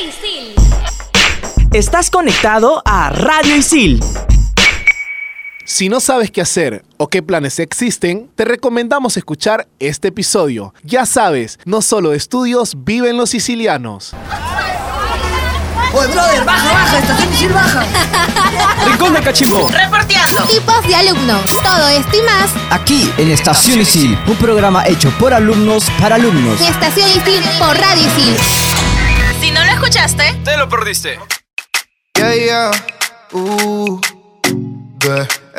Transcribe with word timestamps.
Isil. 0.00 0.54
Estás 1.72 2.08
conectado 2.10 2.82
a 2.84 3.10
Radio 3.10 3.56
Isil. 3.56 4.00
Si 5.64 5.88
no 5.88 5.98
sabes 6.00 6.30
qué 6.30 6.40
hacer 6.40 6.84
o 6.98 7.08
qué 7.08 7.22
planes 7.22 7.58
existen, 7.58 8.30
te 8.36 8.44
recomendamos 8.44 9.16
escuchar 9.16 9.66
este 9.80 10.08
episodio. 10.08 10.72
Ya 10.84 11.04
sabes, 11.04 11.58
no 11.64 11.82
solo 11.82 12.10
de 12.10 12.16
estudios 12.16 12.84
viven 12.84 13.16
los 13.16 13.30
sicilianos. 13.30 14.14
Oye, 15.92 16.06
brother, 16.12 16.44
baja, 16.44 16.72
baja, 16.72 16.98
estación 16.98 17.32
Isil 17.34 17.52
baja. 17.52 17.84
Rincón 18.86 19.14
de 19.14 19.20
Cachimbo. 19.20 19.68
Reporteando. 19.68 20.42
Tipos 20.44 20.86
de 20.86 20.94
alumnos. 20.94 21.42
Todo 21.62 21.88
esto 21.88 22.16
y 22.16 22.22
más 22.22 22.50
Aquí 22.70 23.12
en 23.18 23.30
Estación 23.30 23.80
Isil, 23.80 24.16
un 24.26 24.36
programa 24.36 24.86
hecho 24.86 25.10
por 25.18 25.34
alumnos 25.34 25.90
para 25.98 26.14
alumnos. 26.14 26.60
en 26.60 26.68
Estación 26.68 27.08
Isil 27.10 27.42
por 27.58 27.76
Radio 27.76 28.06
Isil. 28.06 28.36
Si 29.40 29.50
no 29.50 29.64
lo 29.64 29.70
escuchaste, 29.72 30.34
Te 30.44 30.56
lo 30.56 30.68
perdiste. 30.68 31.18
Yeah, 32.16 32.34
yeah. 32.34 32.70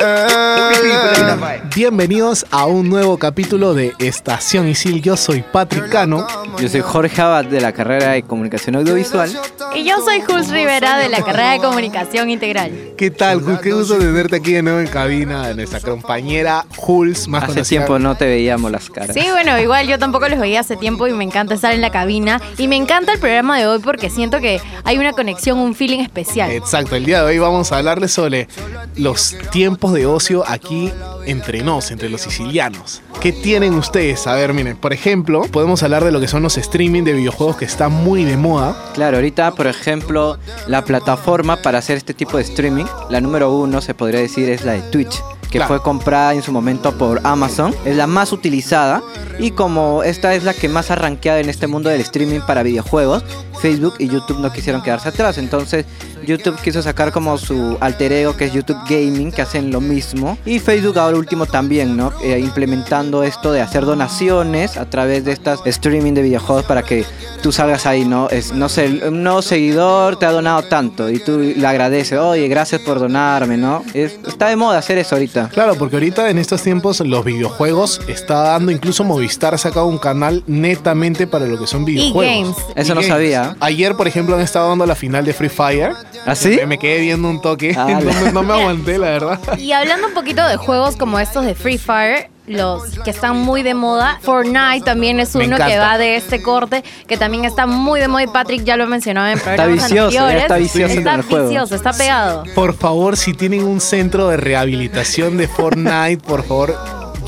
Eh. 0.00 1.60
Bienvenidos 1.74 2.46
a 2.50 2.66
un 2.66 2.88
nuevo 2.88 3.18
capítulo 3.18 3.74
de 3.74 3.92
Estación 3.98 4.68
Isil. 4.68 5.02
Yo 5.02 5.16
soy 5.16 5.42
Patrick 5.42 5.88
Cano. 5.88 6.26
Yo 6.58 6.68
soy 6.68 6.80
Jorge 6.80 7.20
Abad 7.22 7.44
de 7.44 7.60
la 7.60 7.72
carrera 7.72 8.12
de 8.12 8.22
Comunicación 8.22 8.76
Audiovisual. 8.76 9.30
Y 9.74 9.84
yo 9.84 9.96
soy 10.04 10.20
Jules 10.20 10.50
Rivera 10.50 10.98
de 10.98 11.08
la 11.08 11.22
carrera 11.22 11.52
de 11.52 11.58
Comunicación 11.58 12.28
Integral. 12.30 12.72
¿Qué 12.96 13.10
tal, 13.10 13.40
Jules? 13.40 13.60
Qué 13.60 13.72
gusto 13.72 13.98
tenerte 13.98 14.36
aquí 14.36 14.52
de 14.52 14.62
nuevo 14.62 14.80
en 14.80 14.88
cabina. 14.88 15.52
Nuestra 15.54 15.80
compañera 15.80 16.64
Jules, 16.76 17.28
más 17.28 17.44
Hace 17.44 17.52
conocida- 17.54 17.68
tiempo 17.68 17.98
no 17.98 18.16
te 18.16 18.24
veíamos 18.26 18.70
las 18.70 18.90
caras. 18.90 19.14
Sí, 19.14 19.24
bueno, 19.30 19.58
igual 19.60 19.86
yo 19.86 19.98
tampoco 19.98 20.28
los 20.28 20.38
veía 20.40 20.60
hace 20.60 20.76
tiempo 20.76 21.06
y 21.06 21.12
me 21.12 21.24
encanta 21.24 21.54
estar 21.54 21.72
en 21.72 21.80
la 21.80 21.90
cabina. 21.90 22.40
Y 22.58 22.68
me 22.68 22.76
encanta 22.76 23.12
el 23.12 23.18
programa 23.20 23.58
de 23.58 23.66
hoy 23.66 23.78
porque 23.78 24.10
siento 24.10 24.40
que 24.40 24.60
hay 24.84 24.98
una 24.98 25.12
conexión, 25.12 25.58
un 25.58 25.74
feeling 25.74 26.00
especial. 26.00 26.50
Exacto, 26.50 26.96
el 26.96 27.04
día 27.04 27.18
de 27.22 27.26
hoy 27.26 27.38
vamos 27.38 27.70
a 27.72 27.78
hablarles 27.78 28.12
sobre 28.12 28.48
los 28.96 29.36
tiempos 29.52 29.89
de 29.92 30.06
ocio 30.06 30.44
aquí 30.46 30.92
entre 31.26 31.62
nos, 31.62 31.90
entre 31.90 32.08
los 32.08 32.22
sicilianos. 32.22 33.02
¿Qué 33.20 33.32
tienen 33.32 33.74
ustedes? 33.74 34.26
A 34.26 34.34
ver, 34.34 34.54
miren, 34.54 34.76
por 34.76 34.92
ejemplo, 34.92 35.42
podemos 35.42 35.82
hablar 35.82 36.04
de 36.04 36.12
lo 36.12 36.20
que 36.20 36.28
son 36.28 36.42
los 36.42 36.56
streaming 36.56 37.04
de 37.04 37.12
videojuegos 37.12 37.56
que 37.56 37.64
está 37.64 37.88
muy 37.88 38.24
de 38.24 38.36
moda. 38.36 38.76
Claro, 38.94 39.18
ahorita, 39.18 39.52
por 39.52 39.66
ejemplo, 39.66 40.38
la 40.66 40.84
plataforma 40.84 41.56
para 41.56 41.78
hacer 41.78 41.96
este 41.96 42.14
tipo 42.14 42.36
de 42.36 42.44
streaming, 42.44 42.86
la 43.10 43.20
número 43.20 43.52
uno 43.52 43.80
se 43.80 43.94
podría 43.94 44.20
decir 44.20 44.48
es 44.48 44.64
la 44.64 44.72
de 44.72 44.82
Twitch, 44.90 45.22
que 45.50 45.58
Claro. 45.58 45.68
fue 45.74 45.82
comprada 45.82 46.34
en 46.34 46.42
su 46.42 46.52
momento 46.52 46.92
por 46.96 47.20
Amazon. 47.24 47.74
Es 47.84 47.96
la 47.96 48.06
más 48.06 48.32
utilizada 48.32 49.02
y 49.38 49.50
como 49.50 50.02
esta 50.02 50.34
es 50.34 50.44
la 50.44 50.54
que 50.54 50.68
más 50.68 50.90
ha 50.90 50.94
rankeado 50.94 51.38
en 51.40 51.48
este 51.48 51.66
mundo 51.66 51.88
del 51.90 52.00
streaming 52.02 52.40
para 52.40 52.62
videojuegos, 52.62 53.24
Facebook 53.60 53.94
y 53.98 54.08
YouTube 54.08 54.38
no 54.40 54.50
quisieron 54.52 54.82
quedarse 54.82 55.08
atrás. 55.08 55.36
Entonces, 55.38 55.84
YouTube 56.26 56.56
quiso 56.62 56.82
sacar 56.82 57.12
como 57.12 57.36
su 57.38 57.76
alter 57.80 58.12
ego 58.12 58.36
que 58.36 58.44
es 58.46 58.52
YouTube 58.52 58.78
Gaming, 58.88 59.32
que 59.32 59.42
hacen 59.42 59.70
lo 59.70 59.80
mismo. 59.80 60.36
Y 60.44 60.58
Facebook 60.58 60.98
ahora 60.98 61.16
último 61.16 61.46
también, 61.46 61.96
¿no? 61.96 62.12
Eh, 62.22 62.38
implementando 62.38 63.22
esto 63.22 63.52
de 63.52 63.60
hacer 63.62 63.84
donaciones 63.86 64.76
a 64.76 64.88
través 64.88 65.24
de 65.24 65.32
estas 65.32 65.60
streaming 65.64 66.12
de 66.14 66.22
videojuegos 66.22 66.64
para 66.64 66.82
que 66.82 67.04
tú 67.42 67.52
salgas 67.52 67.86
ahí, 67.86 68.04
¿no? 68.04 68.28
Es, 68.28 68.52
no 68.52 68.68
sé, 68.68 69.00
un 69.08 69.22
nuevo 69.22 69.40
seguidor 69.42 70.16
te 70.18 70.26
ha 70.26 70.30
donado 70.32 70.62
tanto 70.64 71.08
y 71.10 71.18
tú 71.20 71.38
le 71.38 71.66
agradeces, 71.66 72.18
oye, 72.18 72.46
gracias 72.48 72.82
por 72.82 72.98
donarme, 72.98 73.56
¿no? 73.56 73.82
Es- 73.94 74.18
está 74.26 74.48
de 74.48 74.56
moda 74.56 74.78
hacer 74.78 74.98
eso 74.98 75.14
ahorita. 75.14 75.39
Claro, 75.48 75.74
porque 75.76 75.96
ahorita 75.96 76.30
en 76.30 76.38
estos 76.38 76.62
tiempos 76.62 77.00
los 77.00 77.24
videojuegos 77.24 78.00
está 78.08 78.42
dando, 78.42 78.70
incluso 78.70 79.04
Movistar 79.04 79.54
ha 79.54 79.58
sacado 79.58 79.86
un 79.86 79.98
canal 79.98 80.42
netamente 80.46 81.26
para 81.26 81.46
lo 81.46 81.58
que 81.58 81.66
son 81.66 81.84
videojuegos. 81.84 82.56
games. 82.56 82.56
Eso 82.76 82.94
no 82.94 83.02
sabía. 83.02 83.56
Ayer, 83.60 83.94
por 83.94 84.08
ejemplo, 84.08 84.34
han 84.34 84.42
estado 84.42 84.68
dando 84.68 84.86
la 84.86 84.94
final 84.94 85.24
de 85.24 85.32
Free 85.32 85.48
Fire. 85.48 85.92
¿Ah, 86.26 86.34
sí? 86.34 86.58
Me, 86.66 86.78
quedé 86.78 87.00
viendo 87.00 87.28
un 87.28 87.40
toque. 87.40 87.74
Ah, 87.76 88.00
no 88.32 88.42
me 88.42 88.54
aguanté, 88.54 88.98
la 88.98 89.10
verdad. 89.10 89.58
Y 89.58 89.72
hablando 89.72 90.08
un 90.08 90.14
poquito 90.14 90.46
de 90.46 90.56
juegos 90.56 90.96
como 90.96 91.18
estos 91.18 91.44
de 91.44 91.54
Free 91.54 91.78
Fire, 91.78 92.28
los 92.46 92.98
que 93.04 93.10
están 93.10 93.36
muy 93.38 93.62
de 93.62 93.74
moda, 93.74 94.18
Fortnite 94.22 94.82
también 94.84 95.20
es 95.20 95.34
uno 95.34 95.56
que 95.56 95.78
va 95.78 95.98
de 95.98 96.16
este 96.16 96.42
corte, 96.42 96.82
que 97.06 97.16
también 97.16 97.44
está 97.44 97.66
muy 97.66 98.00
de 98.00 98.08
moda 98.08 98.24
y 98.24 98.26
Patrick 98.26 98.64
ya 98.64 98.76
lo 98.76 98.86
mencionó 98.86 99.26
en 99.28 99.38
programas 99.38 99.74
vicioso, 99.88 100.10
ya 100.10 100.22
anteriores. 100.22 100.42
está 100.42 100.56
vicioso 100.56 100.94
Está 100.98 101.14
en 101.14 101.20
el 101.20 101.26
juego. 101.26 101.48
vicioso, 101.48 101.74
está 101.76 101.92
pegado. 101.92 102.44
Por 102.54 102.74
favor, 102.74 103.16
si 103.16 103.34
tienen 103.34 103.64
un 103.64 103.80
centro 103.80 104.28
de 104.28 104.36
rehabilitación 104.36 105.36
de 105.36 105.46
Fortnite, 105.48 106.18
por 106.26 106.42
favor, 106.44 106.76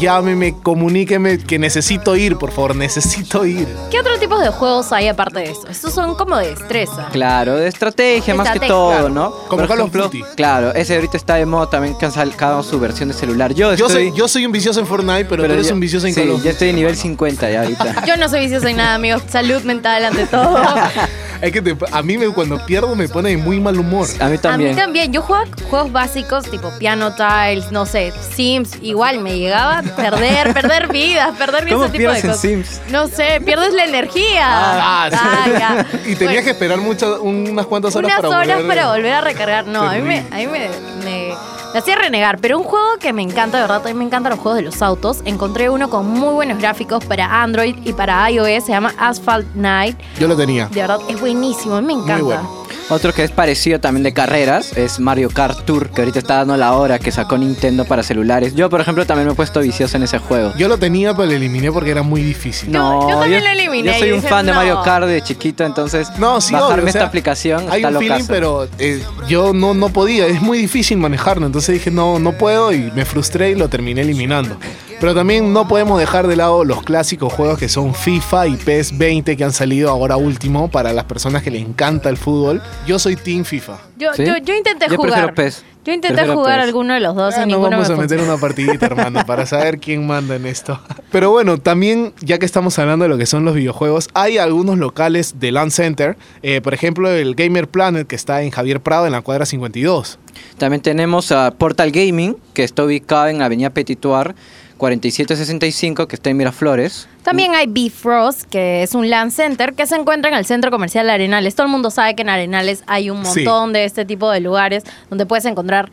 llámeme, 0.03 0.55
comuníqueme 0.63 1.39
que 1.39 1.59
necesito 1.59 2.17
ir, 2.17 2.37
por 2.37 2.51
favor, 2.51 2.75
necesito 2.77 3.47
ir. 3.47 3.67
¿Qué 3.91 4.01
otro 4.01 4.19
tipo 4.19 4.39
de 4.39 4.49
juegos 4.51 4.93
hay 4.93 5.09
aparte 5.09 5.39
de 5.39 5.45
eso? 5.53 5.67
Estos 5.69 5.95
son 5.95 6.15
como 6.17 6.37
de 6.37 6.49
destreza. 6.51 7.09
Claro, 7.13 7.57
de 7.57 7.69
estrategia 7.69 8.35
más 8.35 8.49
que 8.49 8.55
Estrategia, 8.55 8.75
todo. 8.75 9.09
¿no? 9.09 9.31
Como 9.49 9.59
Por 9.63 9.69
Call 9.69 9.81
of 9.81 9.89
ejemplo, 9.95 10.05
Duty. 10.05 10.23
Claro, 10.37 10.75
ese 10.75 10.97
ahorita 10.97 11.17
está 11.17 11.37
de 11.37 11.47
moda 11.47 11.71
también 11.71 11.97
que 11.97 12.05
han 12.05 12.13
sacado 12.13 12.63
su 12.63 12.79
versión 12.81 13.09
de 13.09 13.15
celular. 13.15 13.55
Yo 13.55 13.73
Yo 13.75 13.87
estoy... 13.87 14.09
soy, 14.11 14.19
yo 14.19 14.29
soy 14.29 14.45
un 14.45 14.53
vicioso 14.53 14.81
en 14.81 14.87
Fortnite, 14.87 15.25
pero, 15.27 15.45
tú 15.47 15.53
eres 15.53 15.69
ya- 15.69 15.75
un 15.75 15.81
vicioso 15.81 16.07
en 16.09 16.15
sí, 16.15 16.21
Call 16.21 16.31
of 16.31 16.37
ya 16.39 16.43
Duty. 16.43 16.49
estoy 16.51 16.69
en 16.71 16.77
nivel 16.77 16.97
50 16.97 17.51
ya 17.51 17.63
ahorita. 17.63 18.05
Yo 18.07 18.17
no 18.17 18.29
soy 18.29 18.41
vicioso 18.41 18.67
en 18.67 18.77
nada, 18.77 18.95
amigos. 18.95 19.23
Salud 19.29 19.63
mental 19.63 20.05
ante 20.05 20.27
todo. 20.27 20.59
Es 21.43 21.53
que 21.53 21.61
te- 21.61 21.77
a 21.91 22.03
mí 22.03 22.17
me, 22.17 22.29
cuando 22.29 22.65
pierdo 22.65 22.95
me 22.95 23.09
pone 23.09 23.31
de 23.31 23.37
muy 23.37 23.59
mal 23.61 23.77
humor. 23.79 24.07
A 24.21 24.29
mí 24.29 24.39
también. 24.39 24.71
A 24.71 24.75
mí 24.75 24.81
también. 24.81 25.13
Yo 25.13 25.21
jugaba 25.23 25.45
juegos 25.69 25.91
básicos 25.93 26.49
tipo 26.51 26.71
Piano 26.79 27.15
Tiles, 27.15 27.73
no 27.73 27.85
sé, 27.85 28.13
Sims. 28.35 28.79
Igual 28.81 29.19
me 29.19 29.37
llegaba 29.37 29.79
a 29.79 29.83
perder, 29.83 30.55
perder 30.55 30.87
vidas, 30.93 31.37
perder 31.37 31.69
¿Cómo 31.69 31.85
ese 31.87 31.93
tipo 31.99 32.11
de 32.13 32.21
pierdes 32.21 32.25
en 32.25 32.31
cosas. 32.31 32.41
Sims? 32.41 32.81
No 32.93 33.09
sé, 33.09 33.41
pierdes 33.45 33.75
la 33.75 33.85
energía. 33.85 34.45
Ah, 34.45 35.09
sí. 35.45 35.51
ya. 35.59 35.87
Y 36.07 36.15
tenías 36.15 36.45
que 36.45 36.51
esperar 36.51 36.79
muchas, 36.79 37.11
unas 37.21 37.67
cuantas 37.67 37.95
horas 37.97 38.09
Unas 38.13 38.21
para 38.23 38.39
horas 38.39 38.57
volver. 38.59 38.67
para 38.77 38.93
volver 38.93 39.13
a 39.13 39.21
recargar. 39.21 39.67
No, 39.67 39.83
a 39.83 39.95
mí, 39.95 40.01
me, 40.03 40.19
a 40.31 40.37
mí 40.37 40.47
me, 40.47 40.69
me- 41.05 41.35
me 41.73 41.79
hacía 41.79 41.97
renegar. 41.97 42.39
Pero 42.41 42.59
un 42.59 42.65
juego 42.65 42.97
que 43.01 43.13
me 43.13 43.23
encanta, 43.23 43.59
de 43.59 43.63
verdad, 43.65 43.83
mí 43.85 43.95
me 43.95 44.05
encantan 44.05 44.31
los 44.31 44.41
juegos 44.41 44.57
de 44.57 44.63
los 44.63 44.83
autos. 44.83 45.23
Encontré 45.25 45.71
uno 45.71 45.91
con 45.91 46.07
muy 46.07 46.35
buenos 46.35 46.59
gráficos 46.59 47.05
para 47.05 47.43
Android 47.43 47.77
y 47.85 47.93
para 47.93 48.31
iOS. 48.31 48.65
Se 48.65 48.73
llama 48.73 48.95
Asphalt 48.99 49.47
Night. 49.55 49.99
Yo 50.19 50.29
lo 50.29 50.37
tenía. 50.37 50.67
De 50.69 50.81
verdad, 50.81 50.99
es 51.09 51.21
buenísimo. 51.21 51.77
A 51.77 51.81
mí 51.81 51.89
me 51.89 51.93
encanta. 51.95 52.23
bueno. 52.23 52.62
Otro 52.93 53.15
que 53.15 53.25
es 53.25 53.31
parecido 53.31 53.81
también 53.81 54.03
de 54.03 54.13
carreras 54.13 54.77
es 54.77 55.01
Mario 55.01 55.31
Kart 55.31 55.65
Tour, 55.65 55.89
que 55.89 56.03
ahorita 56.03 56.19
está 56.19 56.37
dando 56.37 56.59
la 56.59 56.75
hora 56.75 56.99
que 56.99 57.11
sacó 57.11 57.39
Nintendo 57.39 57.87
para 57.87 58.03
celulares. 58.03 58.55
Yo, 58.55 58.69
por 58.69 58.83
ejemplo, 58.83 59.07
también 59.07 59.27
me 59.27 59.33
he 59.33 59.35
puesto 59.35 59.61
vicioso 59.61 59.97
en 59.97 60.03
ese 60.03 60.19
juego. 60.19 60.53
Yo 60.59 60.69
lo 60.69 60.77
tenía, 60.77 61.15
pero 61.17 61.31
lo 61.31 61.33
eliminé 61.35 61.73
porque 61.73 61.91
era 61.91 62.03
muy 62.03 62.23
difícil. 62.23 62.71
No, 62.71 63.09
yo 63.09 63.19
también 63.19 63.45
lo 63.45 63.49
eliminé 63.49 63.93
Yo 63.95 63.99
soy 63.99 64.13
un 64.13 64.23
fan 64.23 64.45
de. 64.45 64.53
Mario 64.53 64.83
Kart 64.83 65.07
de 65.07 65.23
chiquito, 65.23 65.65
entonces 65.65 66.07
No, 66.19 66.39
sí, 66.43 66.53
bajarme 66.53 66.75
obvio, 66.75 66.85
o 66.91 66.93
sea, 66.93 67.01
esta 67.01 67.09
aplicación 67.09 67.65
Hay 67.71 67.83
está 67.83 67.97
un 67.97 68.05
feeling, 68.05 68.27
pero 68.29 68.69
eh, 68.79 69.03
yo 69.27 69.55
no, 69.55 69.73
no 69.73 69.89
podía. 69.89 70.27
Es 70.27 70.43
muy 70.43 70.59
difícil 70.59 70.99
manejarlo. 70.99 71.47
Entonces 71.47 71.73
dije, 71.73 71.91
no, 71.91 72.19
no 72.19 72.33
puedo 72.33 72.75
y 72.75 72.91
me 72.95 73.07
frustré 73.07 73.53
y 73.53 73.55
lo 73.55 73.71
terminé 73.71 74.03
eliminando. 74.03 74.59
Pero 75.03 75.17
también 75.17 75.53
no 75.53 75.67
podemos 75.67 75.99
dejar 75.99 76.29
de 76.29 76.37
lado 76.37 76.63
los 76.63 76.85
clásicos 76.85 77.33
juegos 77.33 77.59
que 77.59 77.69
son 77.69 77.93
FIFA 77.93 78.47
y 78.47 78.57
PES 78.57 78.99
20 78.99 79.37
que 79.37 79.43
han 79.43 79.53
salido 79.53 79.91
ahora 79.91 80.17
último 80.17 80.71
para 80.71 80.93
las 80.93 81.07
personas 81.07 81.43
que 81.43 81.51
les 81.51 81.61
encanta 81.61 82.09
el 82.09 82.17
fútbol. 82.17 82.63
Yo 82.87 83.01
soy 83.01 83.17
Team 83.17 83.45
FIFA. 83.45 83.81
Yo, 83.97 84.15
¿Sí? 84.15 84.25
yo, 84.25 84.37
yo 84.37 84.55
intenté 84.55 84.87
Yo 84.89 84.91
prefiero 85.01 85.23
jugar. 85.23 85.35
PES. 85.35 85.65
Yo 85.85 85.93
intenté 85.93 86.15
Prefiero 86.15 86.39
jugar 86.39 86.61
PES. 86.61 86.69
alguno 86.69 86.95
de 86.95 87.01
los 87.01 87.17
dos 87.17 87.35
Ah, 87.35 87.39
y 87.39 87.41
nos 87.41 87.47
ninguno 87.49 87.71
vamos 87.71 87.89
me 87.89 87.95
a 87.95 87.97
meter 87.97 88.21
una 88.21 88.37
partidita, 88.37 88.87
hermano, 88.93 89.27
para 89.27 89.45
saber 89.45 89.81
quién 89.81 90.07
manda 90.07 90.37
en 90.37 90.47
esto. 90.47 90.79
Pero 91.11 91.33
bueno, 91.33 91.59
también, 91.59 92.13
ya 92.21 92.39
que 92.39 92.47
estamos 92.47 92.79
hablando 92.79 93.03
de 93.05 93.09
lo 93.09 93.19
que 93.19 93.27
son 93.27 93.45
los 93.45 93.57
videojuegos, 93.57 94.09
hay 94.15 94.39
algunos 94.39 94.79
locales 94.79 95.41
de 95.41 95.51
Land 95.51 95.73
Center. 95.73 96.17
eh, 96.45 96.61
por 96.61 96.75
ejemplo, 96.75 97.11
el 97.11 97.35
Gamer 97.35 97.67
Planet, 97.67 98.07
que 98.07 98.15
está 98.15 98.43
en 98.43 98.53
Javier 98.53 98.81
Prado, 98.81 99.07
en 99.07 99.13
la 99.13 99.23
cuadra 99.23 99.47
52. 99.47 100.21
También 100.59 100.81
tenemos 100.81 101.33
a 101.33 101.51
Portal 101.51 101.91
Gaming, 101.91 102.37
que 102.55 102.63
está 102.63 102.85
ubicado 102.85 103.27
en 103.27 103.43
Avenida 103.43 103.71
Petituar 103.71 104.37
4765, 104.83 106.09
que 106.09 106.17
está 106.17 106.31
en 106.31 106.37
Miraflores. 106.39 107.07
También 107.23 107.55
hay 107.55 107.67
Bifrost, 107.69 108.43
que 108.51 108.83
es 108.83 108.97
un 108.97 109.09
land 109.09 109.31
center 109.31 109.75
que 109.75 109.87
se 109.87 109.95
encuentra 109.95 110.29
en 110.33 110.37
el 110.37 110.45
centro 110.45 110.73
comercial 110.73 111.09
Arenales. 111.09 111.55
Todo 111.55 111.67
el 111.67 111.73
mundo 111.73 111.91
sabe 111.93 112.17
que 112.17 112.23
en 112.23 112.29
Arenales 112.29 112.83
hay 112.89 113.09
un 113.09 113.25
Sí. 113.25 113.45
montón 113.45 113.73
de 113.73 113.85
este 113.85 114.05
tipo 114.05 114.29
de 114.33 114.41
lugares 114.41 114.83
donde 115.09 115.25
puedes 115.25 115.45
encontrar 115.45 115.91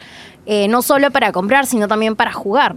eh, 0.47 0.67
no 0.67 0.81
solo 0.81 1.11
para 1.11 1.31
comprar, 1.31 1.67
sino 1.67 1.87
también 1.87 2.15
para 2.15 2.33
jugar. 2.33 2.75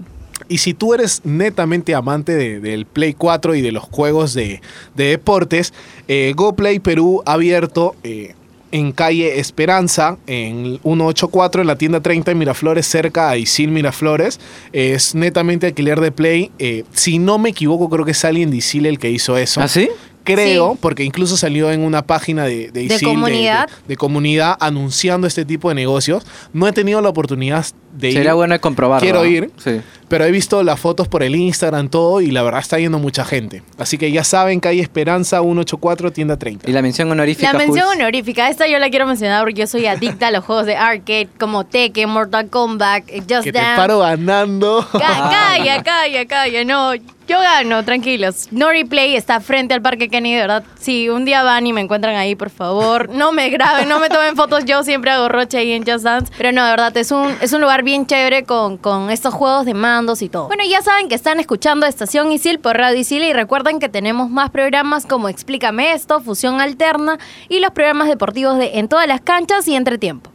Y 0.49 0.59
si 0.59 0.75
tú 0.75 0.93
eres 0.93 1.23
netamente 1.25 1.95
amante 1.95 2.35
de- 2.35 2.61
del 2.61 2.85
Play 2.85 3.15
4 3.15 3.55
y 3.55 3.63
de 3.63 3.73
los 3.73 3.85
juegos 3.85 4.35
de, 4.35 4.61
de 4.95 5.05
deportes, 5.05 5.73
eh, 6.09 6.35
GoPlay 6.37 6.79
Perú 6.81 7.23
ha 7.25 7.33
abierto 7.33 7.95
eh, 8.03 8.35
en 8.73 8.91
calle 8.93 9.39
Esperanza, 9.39 10.17
en 10.27 10.81
184, 10.83 11.61
en 11.61 11.69
la 11.69 11.77
tienda 11.77 12.01
30 12.01 12.33
en 12.33 12.39
Miraflores, 12.39 12.87
cerca 12.87 13.31
a 13.31 13.37
Isil 13.37 13.71
Miraflores. 13.71 14.41
Es 14.73 15.15
netamente 15.15 15.67
alquiler 15.69 16.01
de 16.01 16.11
Play. 16.11 16.51
Eh, 16.59 16.85
si 16.93 17.19
no 17.19 17.39
me 17.39 17.51
equivoco, 17.51 17.89
creo 17.89 18.05
que 18.05 18.11
es 18.13 18.25
alguien 18.25 18.51
de 18.51 18.57
Isil 18.57 18.87
el 18.87 18.99
que 18.99 19.11
hizo 19.11 19.37
eso. 19.37 19.61
¿Ah, 19.61 19.69
sí? 19.69 19.89
Creo, 20.25 20.73
Sí. 20.75 20.79
porque 20.81 21.03
incluso 21.03 21.37
salió 21.37 21.73
en 21.73 21.81
una 21.81 22.03
página 22.03 22.45
de, 22.45 22.71
de, 22.71 22.85
Isil, 22.85 23.09
comunidad. 23.09 23.67
de- 23.67 23.73
de 23.89 23.97
comunidad 23.97 24.57
anunciando 24.61 25.27
este 25.27 25.45
tipo 25.45 25.69
de 25.69 25.75
negocios. 25.75 26.25
No 26.53 26.69
he 26.69 26.73
tenido 26.73 27.01
la 27.01 27.09
oportunidad 27.09 27.67
de 27.93 28.09
ir. 28.11 28.15
Sería 28.15 28.35
bueno 28.35 28.59
comprobarlo. 28.61 29.05
Quiero 29.05 29.19
¿no? 29.21 29.27
ir. 29.27 29.51
Sí. 29.63 29.81
Pero 30.13 30.27
he 30.27 30.31
visto 30.31 30.63
las 30.63 30.79
fotos 30.79 31.09
por 31.09 31.23
el 31.23 31.35
Instagram, 31.35 31.89
todo, 31.89 32.21
y 32.21 32.31
la 32.31 32.43
verdad 32.43 32.61
está 32.61 32.79
yendo 32.79 32.99
mucha 32.99 33.25
gente. 33.25 33.63
Así 33.79 33.97
que 33.97 34.13
ya 34.13 34.25
saben 34.25 34.61
que 34.61 34.69
hay 34.69 34.79
Esperanza 34.79 35.41
184, 35.41 36.13
tienda 36.13 36.37
30. 36.37 36.69
Y 36.69 36.73
la 36.75 36.83
mención 36.83 37.11
honorífica. 37.11 37.51
La 37.51 37.59
mención 37.59 37.87
Jules? 37.87 37.99
honorífica, 37.99 38.51
esta 38.51 38.67
yo 38.69 38.79
la 38.79 38.91
quiero 38.91 39.07
mencionar 39.07 39.41
porque 39.43 39.61
yo 39.61 39.67
soy 39.67 39.87
adicta 39.87 40.27
a 40.27 40.31
los 40.31 40.45
juegos 40.45 40.67
de 40.67 40.77
arcade 40.77 41.31
como 41.41 41.65
Tekken, 41.65 42.11
Mortal 42.11 42.51
Kombat, 42.51 43.05
eh, 43.09 43.21
Just 43.27 43.45
Que 43.45 43.53
te 43.53 43.59
Dance. 43.59 43.81
paro 43.81 44.01
ganando. 44.01 44.87
Ca- 44.93 44.99
calla, 45.57 45.83
calla, 45.83 46.27
calla, 46.27 46.63
no. 46.67 46.93
Yo 47.29 47.39
gano, 47.39 47.85
tranquilos. 47.85 48.49
No 48.51 48.69
Replay 48.71 49.15
está 49.15 49.41
frente 49.41 49.73
al 49.73 49.81
Parque 49.81 50.09
Kenny, 50.09 50.35
de 50.35 50.41
verdad. 50.41 50.65
Si 50.79 51.09
un 51.09 51.25
día 51.25 51.45
van 51.45 51.65
y 51.67 51.73
me 51.73 51.81
encuentran 51.81 52.17
ahí, 52.17 52.35
por 52.35 52.51
favor, 52.51 53.09
no 53.11 53.31
me 53.33 53.49
graben, 53.49 53.89
no 53.89 54.01
me 54.01 54.09
tomen 54.11 54.35
fotos. 54.35 54.65
Yo 54.65 54.83
siempre 54.83 55.13
hago 55.13 55.29
roche 55.29 55.57
ahí 55.59 55.71
en 55.73 55.87
Just 55.87 56.05
Dance. 56.05 56.33
Pero 56.37 56.51
no, 56.51 56.65
de 56.65 56.71
verdad, 56.73 56.95
es 56.97 57.13
un, 57.13 57.33
es 57.41 57.53
un 57.53 57.61
lugar 57.61 57.85
bien 57.85 58.07
chévere 58.07 58.43
con, 58.43 58.77
con 58.77 59.09
estos 59.09 59.33
juegos 59.33 59.65
de 59.67 59.73
mandos 60.03 60.23
y 60.23 60.29
todo. 60.29 60.49
Bueno, 60.49 60.65
ya 60.69 60.83
saben 60.83 61.09
que 61.09 61.15
están 61.15 61.39
escuchando 61.39 61.87
Estación 61.87 62.33
Isil 62.33 62.59
por 62.59 62.77
Radio 62.77 62.99
Isil 62.99 63.23
y 63.23 63.33
recuerden 63.33 63.79
que 63.79 63.89
tenemos 63.89 64.31
más 64.31 64.51
programas 64.51 65.07
como 65.07 65.29
Explícame 65.29 65.93
esto, 65.93 66.21
Fusión 66.21 66.61
Alterna 66.61 67.19
y 67.49 67.61
los 67.61 67.71
programas 67.71 68.09
deportivos 68.09 68.59
de 68.59 68.79
En 68.79 68.89
todas 68.89 69.07
las 69.07 69.21
canchas 69.21 69.69
y 69.69 69.77
Entretiempo. 69.77 70.31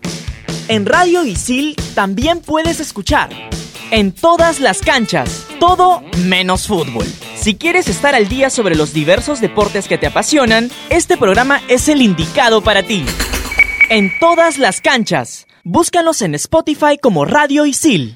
En 0.68 0.86
Radio 0.86 1.24
Isil 1.25 1.75
también 1.96 2.40
puedes 2.40 2.80
escuchar. 2.80 3.30
En 3.92 4.12
todas 4.12 4.60
las 4.60 4.81
canchas, 4.81 5.48
todo 5.60 6.02
menos 6.25 6.68
fútbol. 6.68 7.06
Si 7.36 7.56
quieres 7.56 7.88
estar 7.88 8.16
al 8.16 8.28
día 8.28 8.50
sobre 8.50 8.75
los 8.75 8.94
diversos 8.94 9.40
deportes 9.40 9.88
que 9.88 9.98
te 9.98 10.08
apasionan, 10.08 10.70
este 10.90 11.18
programa 11.18 11.62
es 11.70 11.88
el 11.88 12.02
indicado 12.02 12.62
para 12.62 12.84
ti. 12.84 13.06
En 13.90 14.12
todas 14.20 14.58
las 14.58 14.81
canchas, 14.81 15.48
búscanos 15.63 16.22
en 16.22 16.36
Spotify 16.36 16.98
como 17.02 17.24
Radio 17.24 17.66
Isil. 17.66 18.13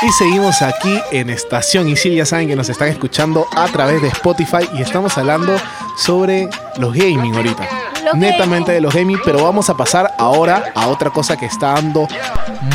Y 0.00 0.12
seguimos 0.12 0.62
aquí 0.62 1.00
en 1.10 1.28
Estación 1.28 1.88
Isil. 1.88 2.14
Ya 2.14 2.24
saben 2.24 2.46
que 2.46 2.54
nos 2.54 2.68
están 2.68 2.86
escuchando 2.88 3.48
a 3.56 3.66
través 3.66 4.00
de 4.00 4.08
Spotify 4.08 4.68
y 4.72 4.80
estamos 4.80 5.18
hablando 5.18 5.56
sobre 5.96 6.48
los 6.78 6.94
gaming 6.94 7.34
ahorita. 7.34 7.68
Los 8.04 8.14
Netamente 8.14 8.70
gaming. 8.70 8.74
de 8.74 8.80
los 8.80 8.94
gaming, 8.94 9.18
pero 9.24 9.42
vamos 9.42 9.68
a 9.70 9.76
pasar 9.76 10.14
ahora 10.18 10.72
a 10.76 10.86
otra 10.86 11.10
cosa 11.10 11.36
que 11.36 11.46
está 11.46 11.72
dando 11.72 12.06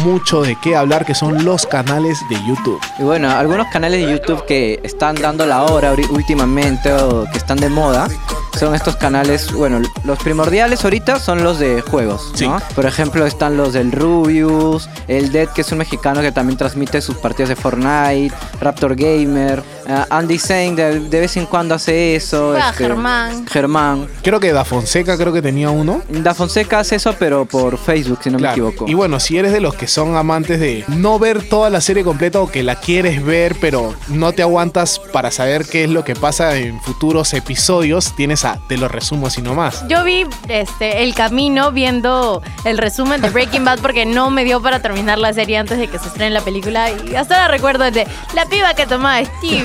mucho 0.03 0.41
de 0.41 0.57
qué 0.61 0.75
hablar, 0.75 1.05
que 1.05 1.15
son 1.15 1.45
los 1.45 1.65
canales 1.65 2.19
de 2.29 2.35
YouTube. 2.45 2.81
Y 2.99 3.03
bueno, 3.03 3.31
algunos 3.31 3.67
canales 3.67 4.05
de 4.05 4.11
YouTube 4.11 4.45
que 4.45 4.81
están 4.83 5.15
dando 5.15 5.45
la 5.45 5.63
hora 5.63 5.93
últimamente 6.09 6.91
o 6.91 7.25
que 7.31 7.37
están 7.37 7.57
de 7.57 7.69
moda 7.69 8.09
son 8.57 8.75
estos 8.75 8.95
canales, 8.95 9.51
bueno, 9.51 9.81
los 10.03 10.19
primordiales 10.19 10.83
ahorita 10.83 11.19
son 11.19 11.43
los 11.43 11.59
de 11.59 11.81
juegos, 11.81 12.31
Sí. 12.35 12.47
¿no? 12.47 12.59
Por 12.75 12.85
ejemplo, 12.85 13.25
están 13.25 13.57
los 13.57 13.73
del 13.73 13.91
Rubius, 13.91 14.89
el 15.07 15.31
Dead, 15.31 15.47
que 15.49 15.61
es 15.61 15.71
un 15.71 15.79
mexicano 15.79 16.21
que 16.21 16.31
también 16.31 16.57
transmite 16.57 17.01
sus 17.01 17.15
partidos 17.17 17.49
de 17.49 17.55
Fortnite, 17.55 18.31
Raptor 18.61 18.95
Gamer, 18.95 19.63
eh, 19.87 20.05
Andy 20.09 20.37
Zane 20.39 20.73
de, 20.75 20.99
de 21.01 21.19
vez 21.19 21.35
en 21.37 21.45
cuando 21.45 21.75
hace 21.75 22.15
eso. 22.15 22.49
Juega 22.51 22.73
Germán. 22.73 23.47
Germán. 23.47 24.07
Creo 24.21 24.39
que 24.39 24.51
Da 24.53 24.65
Fonseca 24.65 25.17
creo 25.17 25.33
que 25.33 25.41
tenía 25.41 25.69
uno. 25.69 26.01
Da 26.09 26.33
Fonseca 26.33 26.79
hace 26.79 26.95
eso, 26.95 27.15
pero 27.19 27.45
por 27.45 27.77
Facebook, 27.77 28.19
si 28.23 28.29
no 28.29 28.37
Claro. 28.37 28.63
me 28.63 28.69
equivoco. 28.69 28.89
Y 28.91 28.93
bueno, 28.93 29.19
si 29.19 29.37
eres 29.37 29.51
de 29.51 29.59
los 29.61 29.75
que 29.75 29.87
son 29.87 30.15
amantes 30.15 30.59
de 30.59 30.83
no 30.87 31.19
ver 31.19 31.47
toda 31.47 31.69
la 31.69 31.81
serie 31.81 32.03
completa 32.03 32.39
o 32.41 32.49
que 32.49 32.63
la 32.63 32.75
quieres 32.75 33.23
ver, 33.23 33.55
pero 33.59 33.93
no 34.07 34.31
te 34.33 34.41
aguantas 34.41 34.99
para 34.99 35.31
saber 35.31 35.65
qué 35.65 35.83
es 35.85 35.89
lo 35.89 36.03
que 36.03 36.15
pasa 36.15 36.55
en 36.57 36.79
futuros 36.81 37.33
episodios, 37.33 38.15
tienes 38.15 38.45
a 38.45 38.59
Te 38.67 38.77
lo 38.77 38.87
resumo 38.87 39.27
así 39.27 39.41
nomás. 39.41 39.85
Yo 39.87 40.03
vi 40.03 40.25
este 40.49 41.03
el 41.03 41.13
camino 41.15 41.71
viendo 41.71 42.41
el 42.65 42.77
resumen 42.77 43.21
de 43.21 43.29
Breaking 43.29 43.65
Bad 43.65 43.79
porque 43.79 44.05
no 44.05 44.29
me 44.29 44.43
dio 44.43 44.61
para 44.61 44.81
terminar 44.81 45.17
la 45.17 45.33
serie 45.33 45.57
antes 45.57 45.77
de 45.77 45.87
que 45.87 45.99
se 45.99 46.07
estrene 46.07 46.31
la 46.31 46.41
película 46.41 46.89
y 46.91 47.15
hasta 47.15 47.35
ahora 47.35 47.47
recuerdo 47.49 47.89
de 47.91 48.07
la 48.35 48.45
piba 48.45 48.73
que 48.73 48.85
tomaba 48.85 49.19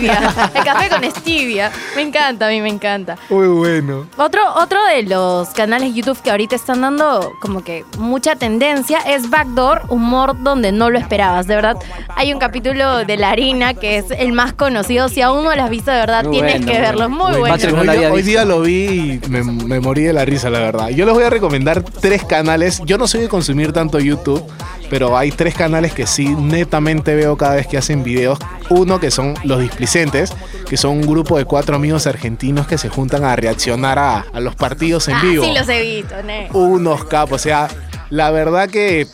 stevia, 0.08 0.50
el 0.54 0.64
café 0.64 0.88
con 0.88 1.10
stevia. 1.10 1.72
Me 1.96 2.02
encanta, 2.02 2.46
a 2.46 2.50
mí 2.50 2.60
me 2.60 2.68
encanta. 2.68 3.16
Muy 3.30 3.48
bueno. 3.48 4.06
Otro, 4.16 4.40
otro 4.56 4.84
de 4.86 5.02
los 5.04 5.48
canales 5.50 5.94
YouTube 5.94 6.20
que 6.22 6.30
ahorita 6.30 6.56
están 6.56 6.80
dando 6.80 7.32
como 7.40 7.62
que 7.62 7.84
mucha 7.98 8.36
tendencia 8.36 8.98
es 9.00 9.30
Backdoor, 9.30 9.82
humor 9.88 10.36
donde 10.42 10.72
no 10.72 10.90
lo 10.90 10.98
esperabas. 10.98 11.46
De 11.46 11.54
verdad, 11.54 11.76
hay 12.16 12.32
un 12.32 12.38
capítulo 12.38 13.04
de 13.04 13.16
La 13.16 13.30
Harina 13.30 13.74
que 13.74 13.98
es 13.98 14.10
el 14.10 14.32
más 14.32 14.52
conocido. 14.52 15.08
Si 15.08 15.22
aún 15.22 15.44
no 15.44 15.54
lo 15.54 15.62
has 15.62 15.70
visto, 15.70 15.90
de 15.90 15.98
verdad, 15.98 16.24
Muy 16.24 16.32
tienes 16.32 16.58
bueno, 16.58 16.72
que 16.72 16.80
verlo. 16.80 17.08
Muy 17.08 17.38
bueno. 17.38 17.54
Patrick 17.54 17.74
no 17.74 18.12
hoy, 18.12 18.22
día 18.22 18.44
lo 18.44 18.60
vi 18.62 19.20
y 19.24 19.28
me, 19.28 19.42
me 19.42 19.80
morí 19.80 20.02
de 20.02 20.12
la 20.12 20.24
risa, 20.24 20.50
la 20.50 20.60
verdad. 20.60 20.88
Yo 20.88 21.04
les 21.04 21.14
voy 21.14 21.24
a 21.24 21.30
recomendar 21.30 21.82
tres 21.82 22.24
canales. 22.24 22.80
Yo 22.84 22.98
no 22.98 23.06
soy 23.06 23.22
de 23.22 23.28
consumir 23.28 23.72
tanto 23.72 23.98
YouTube, 23.98 24.44
pero 24.90 25.16
hay 25.16 25.30
tres 25.30 25.54
canales 25.54 25.92
que 25.92 26.06
sí 26.06 26.28
netamente 26.28 27.14
veo 27.14 27.36
cada 27.36 27.54
vez 27.56 27.66
que 27.66 27.76
hacen 27.78 28.02
videos. 28.04 28.38
Uno 28.70 29.00
que 29.00 29.10
son 29.10 29.34
Los 29.44 29.60
Displicentes, 29.60 30.32
que 30.68 30.76
son 30.76 30.98
un 30.98 31.06
grupo 31.06 31.38
de 31.38 31.44
cuatro 31.44 31.76
amigos 31.76 32.06
argentinos 32.06 32.66
que 32.66 32.78
se 32.78 32.88
juntan 32.88 33.24
a 33.24 33.34
reaccionar 33.36 33.98
a, 33.98 34.20
a 34.32 34.40
los 34.40 34.54
partidos 34.56 35.08
en 35.08 35.14
Ah, 35.14 35.22
vivo. 35.22 35.44
sí 35.44 35.52
los 35.56 35.68
he 35.68 35.82
visto. 35.82 36.14
Unos 36.52 37.04
capos, 37.04 37.40
o 37.40 37.42
sea, 37.42 37.68
la 38.10 38.30
verdad 38.30 38.68
que 38.68 39.06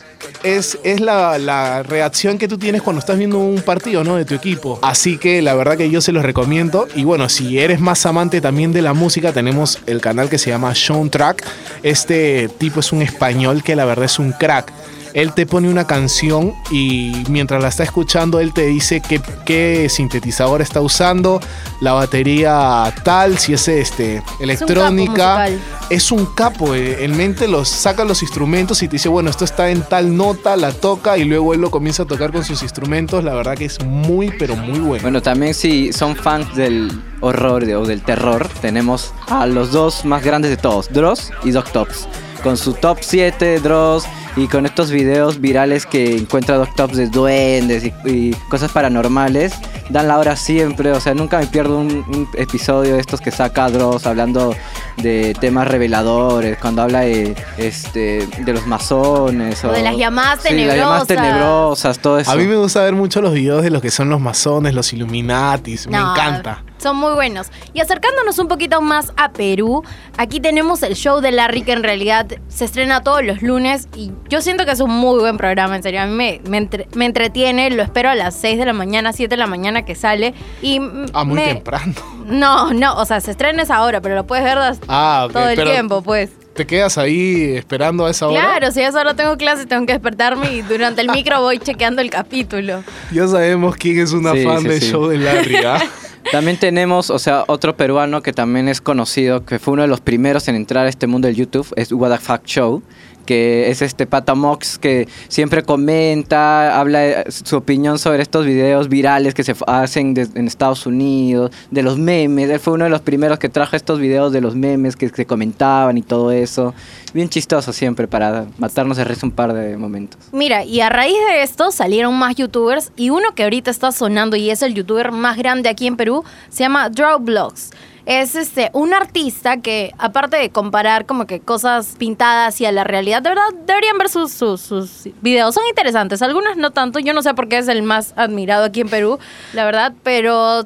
es, 0.43 0.77
es 0.83 0.99
la, 1.01 1.37
la 1.37 1.83
reacción 1.83 2.37
que 2.37 2.47
tú 2.47 2.57
tienes 2.57 2.81
cuando 2.81 2.99
estás 2.99 3.17
viendo 3.17 3.37
un 3.39 3.61
partido, 3.61 4.03
¿no? 4.03 4.15
De 4.15 4.25
tu 4.25 4.33
equipo. 4.33 4.79
Así 4.81 5.17
que 5.17 5.41
la 5.41 5.53
verdad 5.53 5.77
que 5.77 5.89
yo 5.89 6.01
se 6.01 6.11
los 6.11 6.23
recomiendo. 6.23 6.87
Y 6.95 7.03
bueno, 7.03 7.29
si 7.29 7.59
eres 7.59 7.79
más 7.79 8.05
amante 8.05 8.41
también 8.41 8.71
de 8.73 8.81
la 8.81 8.93
música, 8.93 9.33
tenemos 9.33 9.79
el 9.85 10.01
canal 10.01 10.29
que 10.29 10.37
se 10.37 10.49
llama 10.49 10.73
Soundtrack. 10.73 11.43
Este 11.83 12.49
tipo 12.57 12.79
es 12.79 12.91
un 12.91 13.01
español 13.01 13.63
que 13.63 13.75
la 13.75 13.85
verdad 13.85 14.05
es 14.05 14.17
un 14.19 14.31
crack. 14.31 14.71
Él 15.15 15.33
te 15.33 15.45
pone 15.45 15.69
una 15.69 15.87
canción 15.87 16.53
y 16.69 17.23
mientras 17.29 17.61
la 17.61 17.69
está 17.69 17.83
escuchando, 17.83 18.41
él 18.41 18.53
te 18.53 18.65
dice 18.65 18.99
qué, 18.99 19.21
qué 19.45 19.87
sintetizador 19.89 20.61
está 20.61 20.81
usando, 20.81 21.39
la 21.79 21.93
batería 21.93 22.93
tal, 23.05 23.37
si 23.37 23.53
es 23.53 23.65
este, 23.69 24.21
electrónica. 24.41 25.47
Es 25.89 26.11
un 26.11 26.25
capo, 26.25 26.75
eh. 26.75 27.05
en 27.05 27.15
mente 27.15 27.47
los 27.47 27.69
saca 27.69 28.03
los 28.03 28.23
instrumentos 28.23 28.83
y 28.83 28.89
te 28.89 28.93
dice, 28.93 29.07
bueno, 29.07 29.29
esto 29.29 29.45
está 29.45 29.69
en 29.69 29.83
tal 29.83 30.17
nota, 30.17 30.57
la 30.57 30.73
toca 30.73 31.17
y 31.17 31.23
luego 31.23 31.53
él 31.53 31.61
lo 31.61 31.71
comienza 31.71 32.03
a 32.03 32.05
tocar 32.05 32.33
con 32.33 32.43
sus 32.43 32.61
instrumentos. 32.61 33.23
La 33.23 33.35
verdad 33.35 33.55
que 33.55 33.65
es 33.65 33.81
muy, 33.85 34.33
pero 34.37 34.57
muy 34.57 34.79
bueno. 34.79 35.03
Bueno, 35.03 35.21
también 35.21 35.53
si 35.53 35.93
son 35.93 36.17
fans 36.17 36.53
del 36.57 36.91
horror 37.21 37.63
o 37.63 37.85
del 37.85 38.01
terror, 38.01 38.49
tenemos 38.59 39.13
a 39.29 39.45
los 39.45 39.71
dos 39.71 40.03
más 40.03 40.21
grandes 40.25 40.51
de 40.51 40.57
todos, 40.57 40.91
Dross 40.91 41.31
y 41.45 41.51
Doc 41.51 41.71
Tops. 41.71 42.05
Con 42.43 42.57
su 42.57 42.73
top 42.73 42.97
7 43.01 43.59
Dross 43.61 44.05
y 44.35 44.47
con 44.47 44.65
estos 44.65 44.91
videos 44.91 45.39
virales 45.39 45.85
que 45.85 46.17
encuentra 46.17 46.57
Doc 46.57 46.75
Tops 46.75 46.97
de 46.97 47.07
duendes 47.07 47.85
y, 47.85 47.93
y 48.09 48.33
cosas 48.49 48.71
paranormales, 48.71 49.53
dan 49.89 50.07
la 50.07 50.17
hora 50.17 50.35
siempre. 50.35 50.91
O 50.91 50.99
sea, 50.99 51.13
nunca 51.13 51.39
me 51.39 51.47
pierdo 51.47 51.77
un, 51.77 52.03
un 52.07 52.27
episodio 52.35 52.95
de 52.95 52.99
estos 52.99 53.21
que 53.21 53.31
saca 53.31 53.69
Dross 53.69 54.05
hablando 54.05 54.55
de 54.97 55.35
temas 55.39 55.67
reveladores, 55.67 56.57
cuando 56.57 56.81
habla 56.81 57.01
de, 57.01 57.35
este, 57.57 58.27
de 58.39 58.53
los 58.53 58.65
masones 58.65 59.63
O 59.65 59.71
de 59.71 59.81
las 59.83 59.97
llamadas 59.97 60.39
Sí, 60.41 60.53
las 60.65 60.75
llamadas 60.75 61.07
tenebrosas. 61.07 61.07
tenebrosas, 61.07 61.99
todo 61.99 62.19
eso. 62.19 62.31
A 62.31 62.35
mí 62.35 62.45
me 62.45 62.55
gusta 62.55 62.81
ver 62.83 62.93
mucho 62.93 63.21
los 63.21 63.33
videos 63.33 63.63
de 63.63 63.69
los 63.69 63.81
que 63.81 63.91
son 63.91 64.09
los 64.09 64.19
masones, 64.21 64.73
los 64.73 64.91
Illuminatis. 64.93 65.87
Me 65.87 65.97
encanta. 65.97 66.63
Son 66.85 66.97
muy 66.97 67.13
buenos. 67.13 67.47
Y 67.73 67.79
acercándonos 67.79 68.37
un 68.37 68.47
poquito 68.47 68.79
más 68.79 69.11
a 69.17 69.31
Perú, 69.31 69.83
aquí 70.17 70.39
tenemos 70.39 70.83
el 70.83 70.93
show 70.93 71.19
de 71.19 71.31
Larry 71.31 71.63
que 71.63 71.71
en 71.71 71.81
realidad 71.81 72.27
se 72.47 72.65
estrena 72.65 73.01
todos 73.01 73.23
los 73.25 73.41
lunes 73.41 73.87
y 73.95 74.11
yo 74.29 74.39
siento 74.39 74.65
que 74.65 74.71
es 74.73 74.79
un 74.81 74.91
muy 74.91 75.19
buen 75.19 75.35
programa, 75.37 75.75
en 75.75 75.81
serio. 75.81 76.01
A 76.01 76.05
mí 76.05 76.13
me, 76.13 76.41
me, 76.47 76.57
entre- 76.57 76.87
me 76.93 77.05
entretiene, 77.05 77.71
lo 77.71 77.81
espero 77.81 78.09
a 78.11 78.13
las 78.15 78.35
6 78.35 78.59
de 78.59 78.65
la 78.65 78.73
mañana, 78.73 79.13
7 79.13 79.31
de 79.31 79.37
la 79.37 79.47
mañana 79.47 79.83
que 79.83 79.95
sale. 79.95 80.35
Y 80.61 80.79
Ah, 81.13 81.23
muy 81.23 81.37
me- 81.37 81.53
temprano. 81.55 81.93
No, 82.25 82.71
no, 82.73 82.95
o 82.97 83.05
sea, 83.05 83.19
se 83.21 83.29
estrena 83.31 83.61
esa 83.63 83.83
hora, 83.83 84.01
pero 84.01 84.13
lo 84.15 84.25
puedes 84.27 84.43
ver 84.43 84.57
Ah, 84.87 85.23
ok, 85.27 85.33
todo 85.33 85.49
el 85.49 85.55
pero 85.55 85.71
tiempo, 85.71 86.01
pues. 86.03 86.31
¿Te 86.55 86.65
quedas 86.67 86.97
ahí 86.99 87.53
esperando 87.55 88.05
a 88.05 88.11
esa 88.11 88.27
hora? 88.27 88.41
Claro, 88.41 88.71
si 88.71 88.81
a 88.81 88.87
esa 88.89 88.99
hora 89.01 89.13
tengo 89.15 89.37
clase, 89.37 89.65
tengo 89.67 89.85
que 89.87 89.93
despertarme 89.93 90.51
y 90.53 90.61
durante 90.61 91.01
el 91.01 91.09
micro 91.11 91.41
voy 91.41 91.57
chequeando 91.59 92.01
el 92.01 92.09
capítulo. 92.11 92.83
Ya 93.11 93.27
sabemos 93.27 93.75
quién 93.75 93.99
es 93.99 94.11
una 94.11 94.33
Sí, 94.33 94.43
fan 94.43 94.61
sí, 94.61 94.67
del 94.67 94.81
sí. 94.81 94.91
show 94.91 95.07
de 95.07 95.17
Larry, 95.17 95.55
¿ah? 95.65 95.79
También 96.31 96.57
tenemos, 96.57 97.09
o 97.09 97.19
sea, 97.19 97.43
otro 97.47 97.77
peruano 97.77 98.21
que 98.21 98.33
también 98.33 98.67
es 98.67 98.81
conocido, 98.81 99.45
que 99.45 99.59
fue 99.59 99.73
uno 99.73 99.83
de 99.83 99.87
los 99.87 100.01
primeros 100.01 100.47
en 100.47 100.55
entrar 100.55 100.85
a 100.85 100.89
este 100.89 101.07
mundo 101.07 101.27
del 101.27 101.35
YouTube, 101.35 101.71
es 101.75 101.91
What 101.91 102.11
the 102.11 102.17
Fuck 102.17 102.45
Show, 102.45 102.81
que 103.25 103.69
es 103.69 103.81
este 103.81 104.05
Pata 104.05 104.35
Mox 104.35 104.77
que 104.77 105.07
siempre 105.27 105.63
comenta, 105.63 106.79
habla 106.79 106.99
de 106.99 107.31
su 107.31 107.57
opinión 107.57 107.99
sobre 107.99 108.21
estos 108.21 108.45
videos 108.45 108.89
virales 108.89 109.33
que 109.33 109.43
se 109.43 109.55
hacen 109.67 110.15
en 110.35 110.47
Estados 110.47 110.85
Unidos, 110.85 111.51
de 111.71 111.83
los 111.83 111.97
memes. 111.97 112.49
Él 112.49 112.59
fue 112.59 112.73
uno 112.73 112.85
de 112.85 112.89
los 112.89 113.01
primeros 113.01 113.39
que 113.39 113.49
trajo 113.49 113.75
estos 113.75 113.99
videos 113.99 114.31
de 114.31 114.41
los 114.41 114.55
memes 114.55 114.95
que 114.95 115.09
se 115.09 115.25
comentaban 115.25 115.97
y 115.97 116.01
todo 116.01 116.31
eso. 116.31 116.73
Bien 117.13 117.29
chistoso 117.29 117.73
siempre 117.73 118.07
para 118.07 118.45
matarnos 118.57 118.97
de 118.97 119.03
risa 119.03 119.25
un 119.25 119.31
par 119.31 119.53
de 119.53 119.77
momentos. 119.77 120.19
Mira, 120.31 120.63
y 120.63 120.81
a 120.81 120.89
raíz 120.89 121.17
de 121.29 121.43
esto 121.43 121.71
salieron 121.71 122.13
más 122.17 122.35
youtubers 122.35 122.91
y 122.95 123.09
uno 123.09 123.33
que 123.35 123.43
ahorita 123.43 123.71
está 123.71 123.91
sonando 123.91 124.35
y 124.35 124.49
es 124.49 124.61
el 124.61 124.73
youtuber 124.73 125.11
más 125.11 125.37
grande 125.37 125.69
aquí 125.69 125.87
en 125.87 125.97
Perú 125.97 126.23
se 126.49 126.63
llama 126.63 126.89
Drawblogs. 126.89 127.71
Es 128.05 128.35
este 128.35 128.69
un 128.73 128.93
artista 128.93 129.57
que, 129.57 129.91
aparte 129.97 130.37
de 130.37 130.49
comparar 130.49 131.05
como 131.05 131.25
que 131.25 131.39
cosas 131.39 131.95
pintadas 131.97 132.59
y 132.61 132.65
a 132.65 132.71
la 132.71 132.83
realidad, 132.83 133.21
de 133.21 133.29
verdad 133.29 133.43
deberían 133.65 133.97
ver 133.97 134.09
sus, 134.09 134.31
sus, 134.31 134.61
sus 134.61 135.07
videos. 135.21 135.55
Son 135.55 135.63
interesantes, 135.67 136.21
algunos 136.21 136.57
no 136.57 136.71
tanto. 136.71 136.99
Yo 136.99 137.13
no 137.13 137.21
sé 137.23 137.33
por 137.33 137.47
qué 137.47 137.57
es 137.57 137.67
el 137.67 137.81
más 137.83 138.13
admirado 138.15 138.65
aquí 138.65 138.81
en 138.81 138.89
Perú, 138.89 139.17
la 139.53 139.65
verdad, 139.65 139.93
pero 140.03 140.63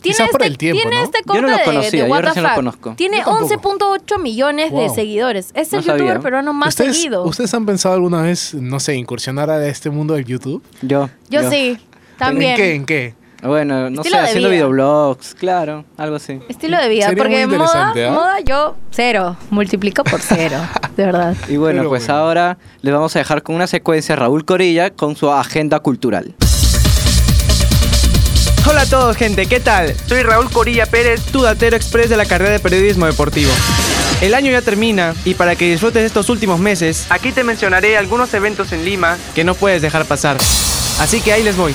tiene 0.00 0.16
Quizás 0.16 0.30
por 0.30 0.42
este, 0.42 0.52
el 0.52 0.58
tiempo, 0.58 0.80
tiene 0.80 0.96
¿no? 0.96 1.02
este 1.02 1.18
Yo 1.26 1.34
no 1.34 1.40
corte 1.40 1.50
lo 1.50 1.56
de- 1.58 1.64
conocía, 1.64 2.02
de 2.04 2.08
yo 2.08 2.20
recién 2.20 2.44
lo 2.44 2.54
conozco. 2.54 2.94
Tiene 2.96 3.18
Yo 3.18 3.24
tampoco. 3.24 3.96
11.8 3.98 4.22
millones 4.22 4.72
de 4.72 4.88
seguidores. 4.90 5.50
Es 5.54 5.72
el 5.72 5.80
No 5.80 5.82
sabía. 5.82 5.98
youtuber 6.04 6.20
peruano 6.22 6.52
más 6.52 6.68
¿Ustedes, 6.68 6.96
seguido. 6.96 7.24
¿Ustedes 7.24 7.52
han 7.52 7.66
pensado 7.66 7.96
alguna 7.96 8.22
vez, 8.22 8.54
no 8.54 8.78
sé, 8.80 8.94
incursionar 8.94 9.50
a 9.50 9.66
este 9.66 9.90
mundo 9.90 10.14
del 10.14 10.24
YouTube? 10.24 10.62
Yo. 10.82 11.10
Yo 11.30 11.50
sí, 11.50 11.78
también. 12.16 12.52
¿En 12.52 12.56
qué? 12.56 12.74
¿En 12.74 12.86
qué? 12.86 13.14
Bueno, 13.42 13.88
no 13.88 14.00
Estilo 14.02 14.16
sé, 14.16 14.20
de 14.22 14.28
haciendo 14.28 14.48
vida. 14.48 14.56
videoblogs, 14.66 15.34
claro, 15.34 15.84
algo 15.96 16.16
así. 16.16 16.40
Estilo 16.48 16.76
de 16.76 16.88
vida, 16.88 17.06
Sería 17.08 17.22
porque 17.22 17.46
muy 17.46 17.56
moda, 17.58 17.68
interesante, 17.68 18.06
¿ah? 18.08 18.10
moda 18.12 18.40
yo 18.44 18.76
cero, 18.90 19.36
multiplico 19.50 20.02
por 20.02 20.20
cero, 20.20 20.58
de 20.96 21.04
verdad. 21.06 21.36
Y 21.48 21.56
bueno, 21.56 21.80
Pero 21.82 21.88
pues 21.90 22.06
bueno. 22.08 22.20
ahora 22.20 22.58
les 22.82 22.92
vamos 22.92 23.14
a 23.14 23.20
dejar 23.20 23.42
con 23.44 23.54
una 23.54 23.68
secuencia 23.68 24.14
a 24.14 24.16
Raúl 24.16 24.44
Corilla 24.44 24.90
con 24.90 25.14
su 25.14 25.30
agenda 25.30 25.78
cultural. 25.78 26.34
Hola 28.68 28.82
a 28.82 28.86
todos, 28.86 29.16
gente, 29.16 29.46
¿qué 29.46 29.60
tal? 29.60 29.94
Soy 30.06 30.22
Raúl 30.24 30.50
Corilla 30.50 30.86
Pérez, 30.86 31.22
tu 31.26 31.40
datero 31.40 31.76
express 31.76 32.10
de 32.10 32.16
la 32.16 32.26
carrera 32.26 32.50
de 32.50 32.58
periodismo 32.58 33.06
deportivo. 33.06 33.52
El 34.20 34.34
año 34.34 34.50
ya 34.50 34.62
termina 34.62 35.14
y 35.24 35.34
para 35.34 35.54
que 35.54 35.70
disfrutes 35.70 36.02
estos 36.04 36.28
últimos 36.28 36.58
meses, 36.58 37.06
aquí 37.08 37.30
te 37.30 37.44
mencionaré 37.44 37.96
algunos 37.96 38.34
eventos 38.34 38.72
en 38.72 38.84
Lima 38.84 39.16
que 39.36 39.44
no 39.44 39.54
puedes 39.54 39.80
dejar 39.80 40.06
pasar. 40.06 40.36
Así 41.00 41.20
que 41.20 41.32
ahí 41.32 41.44
les 41.44 41.56
voy. 41.56 41.72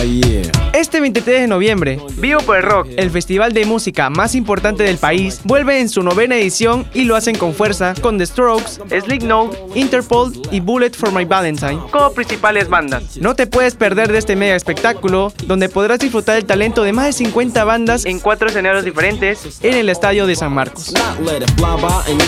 Oh 0.00 0.04
yeah. 0.04 0.59
Este 0.80 0.98
23 0.98 1.42
de 1.42 1.46
noviembre, 1.46 2.00
Vivo 2.16 2.40
por 2.40 2.56
el 2.56 2.62
Rock, 2.62 2.88
el 2.96 3.10
festival 3.10 3.52
de 3.52 3.66
música 3.66 4.08
más 4.08 4.34
importante 4.34 4.82
del 4.82 4.96
país, 4.96 5.42
vuelve 5.44 5.78
en 5.78 5.90
su 5.90 6.02
novena 6.02 6.36
edición 6.36 6.88
y 6.94 7.04
lo 7.04 7.16
hacen 7.16 7.36
con 7.36 7.52
fuerza 7.52 7.92
con 8.00 8.16
The 8.16 8.24
Strokes, 8.24 8.80
Slipknot, 8.88 9.76
Interpol 9.76 10.32
y 10.50 10.60
Bullet 10.60 10.92
for 10.92 11.12
My 11.12 11.26
Valentine 11.26 11.78
como 11.90 12.14
principales 12.14 12.70
bandas. 12.70 13.18
No 13.18 13.36
te 13.36 13.46
puedes 13.46 13.74
perder 13.74 14.10
de 14.10 14.16
este 14.16 14.36
mega 14.36 14.56
espectáculo 14.56 15.34
donde 15.44 15.68
podrás 15.68 15.98
disfrutar 15.98 16.38
el 16.38 16.46
talento 16.46 16.82
de 16.82 16.94
más 16.94 17.04
de 17.04 17.12
50 17.12 17.62
bandas 17.64 18.06
en 18.06 18.18
cuatro 18.18 18.48
escenarios 18.48 18.82
diferentes 18.82 19.62
en 19.62 19.74
el 19.74 19.90
estadio 19.90 20.26
de 20.26 20.34
San 20.34 20.54
Marcos. 20.54 20.94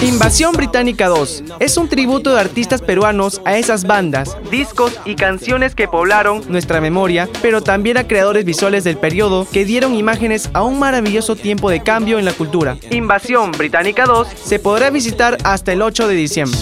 Invasión 0.02 0.52
Británica 0.52 1.09
2 1.09 1.44
es 1.59 1.78
un 1.78 1.88
tributo 1.88 2.35
de 2.35 2.40
artistas 2.42 2.82
peruanos 2.82 3.40
a 3.47 3.56
esas 3.56 3.87
bandas, 3.87 4.37
discos 4.50 5.00
y 5.06 5.14
canciones 5.14 5.75
que 5.75 5.88
poblaron 5.88 6.42
nuestra 6.49 6.82
memoria, 6.82 7.30
pero 7.40 7.62
también 7.62 7.97
a 7.97 8.06
creadores 8.06 8.41
visuales 8.44 8.84
del 8.84 8.96
periodo 8.96 9.46
que 9.50 9.64
dieron 9.64 9.94
imágenes 9.94 10.50
a 10.52 10.62
un 10.62 10.78
maravilloso 10.78 11.37
tiempo 11.37 11.70
de 11.70 11.82
cambio 11.82 12.18
en 12.18 12.25
la 12.25 12.32
cultura. 12.32 12.76
Invasión 12.90 13.52
Británica 13.52 14.04
2 14.04 14.28
se 14.44 14.58
podrá 14.58 14.90
visitar 14.90 15.38
hasta 15.44 15.72
el 15.72 15.82
8 15.82 16.08
de 16.08 16.14
diciembre. 16.14 16.58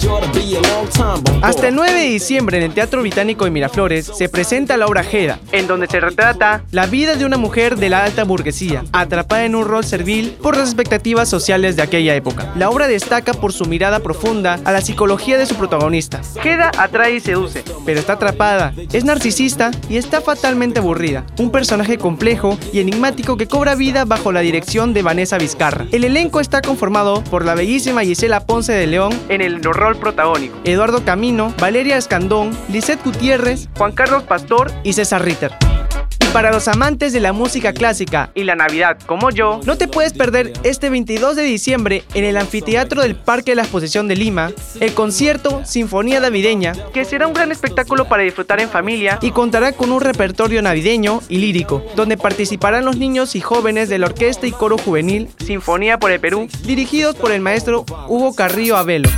Hasta 1.41 1.67
el 1.67 1.75
9 1.75 1.93
de 1.93 2.07
diciembre 2.07 2.57
en 2.57 2.63
el 2.63 2.73
Teatro 2.73 3.01
Británico 3.01 3.45
de 3.45 3.51
Miraflores 3.51 4.11
se 4.15 4.29
presenta 4.29 4.77
la 4.77 4.87
obra 4.87 5.03
Jeda, 5.03 5.39
en 5.51 5.67
donde 5.67 5.87
se 5.87 5.99
retrata 5.99 6.63
la 6.71 6.85
vida 6.85 7.15
de 7.15 7.25
una 7.25 7.37
mujer 7.37 7.77
de 7.77 7.89
la 7.89 8.03
alta 8.03 8.23
burguesía, 8.23 8.83
atrapada 8.91 9.45
en 9.45 9.55
un 9.55 9.65
rol 9.65 9.83
servil 9.83 10.31
por 10.41 10.55
las 10.55 10.69
expectativas 10.69 11.29
sociales 11.29 11.75
de 11.75 11.81
aquella 11.81 12.15
época. 12.15 12.51
La 12.55 12.69
obra 12.69 12.87
destaca 12.87 13.33
por 13.33 13.53
su 13.53 13.65
mirada 13.65 13.99
profunda 13.99 14.59
a 14.63 14.71
la 14.71 14.81
psicología 14.81 15.37
de 15.37 15.45
su 15.45 15.55
protagonista. 15.55 16.21
Jeda 16.41 16.71
atrae 16.77 17.15
y 17.15 17.19
seduce, 17.19 17.63
pero 17.85 17.99
está 17.99 18.13
atrapada, 18.13 18.73
es 18.91 19.03
narcisista 19.03 19.71
y 19.89 19.97
está 19.97 20.21
fatalmente 20.21 20.79
aburrida. 20.79 21.25
Un 21.37 21.51
personaje 21.51 21.70
complejo 21.97 22.57
y 22.73 22.79
enigmático 22.79 23.37
que 23.37 23.47
cobra 23.47 23.75
vida 23.75 24.03
bajo 24.03 24.33
la 24.33 24.41
dirección 24.41 24.93
de 24.93 25.03
Vanessa 25.03 25.37
Vizcarra. 25.37 25.85
El 25.93 26.03
elenco 26.03 26.41
está 26.41 26.61
conformado 26.61 27.23
por 27.23 27.45
la 27.45 27.55
bellísima 27.55 28.01
Gisela 28.01 28.45
Ponce 28.45 28.73
de 28.73 28.87
León 28.87 29.13
en 29.29 29.39
el 29.39 29.63
rol 29.63 29.95
protagónico, 29.95 30.57
Eduardo 30.65 31.05
Camino, 31.05 31.53
Valeria 31.59 31.95
Escandón, 31.95 32.51
Lisette 32.67 33.03
Gutiérrez, 33.05 33.69
Juan 33.77 33.93
Carlos 33.93 34.23
Pastor 34.23 34.69
y 34.83 34.93
César 34.93 35.23
Ritter. 35.23 35.51
Para 36.33 36.53
los 36.53 36.69
amantes 36.69 37.11
de 37.11 37.19
la 37.19 37.33
música 37.33 37.73
clásica 37.73 38.31
y 38.33 38.45
la 38.45 38.55
Navidad 38.55 38.97
como 39.05 39.31
yo, 39.31 39.59
no 39.65 39.77
te 39.77 39.89
puedes 39.89 40.13
perder 40.13 40.53
este 40.63 40.89
22 40.89 41.35
de 41.35 41.43
diciembre 41.43 42.03
en 42.13 42.23
el 42.23 42.37
anfiteatro 42.37 43.01
del 43.01 43.15
Parque 43.15 43.51
de 43.51 43.55
la 43.55 43.63
Exposición 43.63 44.07
de 44.07 44.15
Lima, 44.15 44.51
el 44.79 44.93
concierto 44.93 45.61
Sinfonía 45.65 46.21
Navideña, 46.21 46.71
que 46.93 47.03
será 47.03 47.27
un 47.27 47.33
gran 47.33 47.51
espectáculo 47.51 48.05
para 48.05 48.23
disfrutar 48.23 48.61
en 48.61 48.69
familia 48.69 49.19
y 49.21 49.31
contará 49.31 49.73
con 49.73 49.91
un 49.91 49.99
repertorio 49.99 50.61
navideño 50.61 51.21
y 51.27 51.39
lírico, 51.39 51.83
donde 51.97 52.15
participarán 52.15 52.85
los 52.85 52.95
niños 52.95 53.35
y 53.35 53.41
jóvenes 53.41 53.89
de 53.89 53.99
la 53.99 54.05
Orquesta 54.05 54.47
y 54.47 54.51
Coro 54.51 54.77
Juvenil 54.77 55.27
Sinfonía 55.45 55.99
por 55.99 56.11
el 56.11 56.21
Perú, 56.21 56.47
dirigidos 56.63 57.17
por 57.17 57.33
el 57.33 57.41
maestro 57.41 57.85
Hugo 58.07 58.33
Carrillo 58.35 58.77
Abelo. 58.77 59.09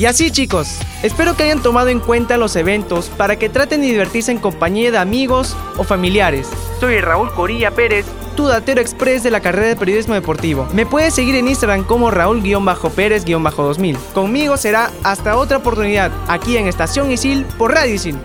Y 0.00 0.06
así 0.06 0.30
chicos, 0.30 0.78
espero 1.02 1.36
que 1.36 1.42
hayan 1.42 1.62
tomado 1.62 1.88
en 1.88 2.00
cuenta 2.00 2.38
los 2.38 2.56
eventos 2.56 3.10
para 3.18 3.36
que 3.38 3.50
traten 3.50 3.82
de 3.82 3.88
divertirse 3.88 4.32
en 4.32 4.38
compañía 4.38 4.90
de 4.90 4.96
amigos 4.96 5.54
o 5.76 5.84
familiares. 5.84 6.48
Soy 6.80 7.02
Raúl 7.02 7.30
Corilla 7.34 7.70
Pérez, 7.72 8.06
tu 8.34 8.46
datero 8.46 8.80
express 8.80 9.22
de 9.22 9.30
la 9.30 9.40
carrera 9.40 9.66
de 9.66 9.76
periodismo 9.76 10.14
deportivo. 10.14 10.66
Me 10.72 10.86
puedes 10.86 11.12
seguir 11.12 11.34
en 11.34 11.48
Instagram 11.48 11.84
como 11.84 12.10
Raúl-Pérez-2000. 12.10 13.98
Conmigo 14.14 14.56
será 14.56 14.90
hasta 15.02 15.36
otra 15.36 15.58
oportunidad, 15.58 16.10
aquí 16.28 16.56
en 16.56 16.66
Estación 16.66 17.10
Isil 17.10 17.44
por 17.58 17.74
Radio 17.74 17.96
Isil. 17.96 18.16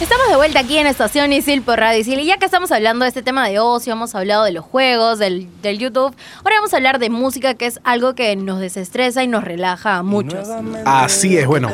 Estamos 0.00 0.28
de 0.28 0.36
vuelta 0.36 0.58
aquí 0.58 0.76
en 0.76 0.86
Estación 0.88 1.32
Isil 1.32 1.62
por 1.62 1.78
Radio 1.78 2.00
Isil 2.00 2.18
y 2.18 2.26
ya 2.26 2.36
que 2.36 2.44
estamos 2.44 2.72
hablando 2.72 3.04
de 3.04 3.08
este 3.08 3.22
tema 3.22 3.48
de 3.48 3.60
ocio, 3.60 3.92
hemos 3.92 4.14
hablado 4.14 4.44
de 4.44 4.50
los 4.50 4.64
juegos, 4.64 5.18
del, 5.20 5.48
del 5.62 5.78
YouTube, 5.78 6.14
ahora 6.38 6.56
vamos 6.56 6.74
a 6.74 6.76
hablar 6.76 6.98
de 6.98 7.10
música 7.10 7.54
que 7.54 7.66
es 7.66 7.80
algo 7.84 8.14
que 8.14 8.34
nos 8.34 8.58
desestresa 8.58 9.22
y 9.22 9.28
nos 9.28 9.44
relaja 9.44 9.96
a 9.96 10.02
muchos. 10.02 10.48
Así 10.84 11.38
es, 11.38 11.46
bueno, 11.46 11.70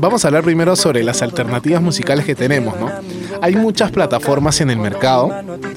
vamos 0.00 0.24
a 0.24 0.28
hablar 0.28 0.44
primero 0.44 0.76
sobre 0.76 1.02
las 1.02 1.22
alternativas 1.22 1.82
musicales 1.82 2.24
que 2.24 2.36
tenemos, 2.36 2.78
¿no? 2.78 2.90
Hay 3.42 3.56
muchas 3.56 3.90
plataformas 3.90 4.60
en 4.60 4.70
el 4.70 4.78
mercado 4.78 5.30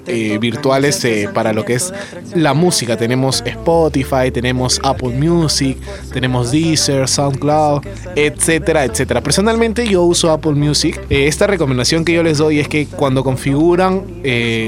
eh, 0.07 0.37
virtuales 0.39 1.03
eh, 1.05 1.29
para 1.33 1.53
lo 1.53 1.65
que 1.65 1.73
es 1.73 1.93
la 2.35 2.53
música. 2.53 2.97
Tenemos 2.97 3.43
Spotify, 3.45 4.31
tenemos 4.31 4.79
Apple 4.83 5.09
Music, 5.09 5.77
tenemos 6.13 6.51
Deezer, 6.51 7.07
SoundCloud, 7.07 7.81
etcétera, 8.15 8.85
etcétera. 8.85 9.21
Personalmente 9.21 9.87
yo 9.87 10.03
uso 10.03 10.31
Apple 10.31 10.53
Music. 10.53 10.99
Eh, 11.09 11.27
esta 11.27 11.47
recomendación 11.47 12.05
que 12.05 12.13
yo 12.13 12.23
les 12.23 12.37
doy 12.37 12.59
es 12.59 12.67
que 12.67 12.87
cuando 12.87 13.23
configuran 13.23 14.03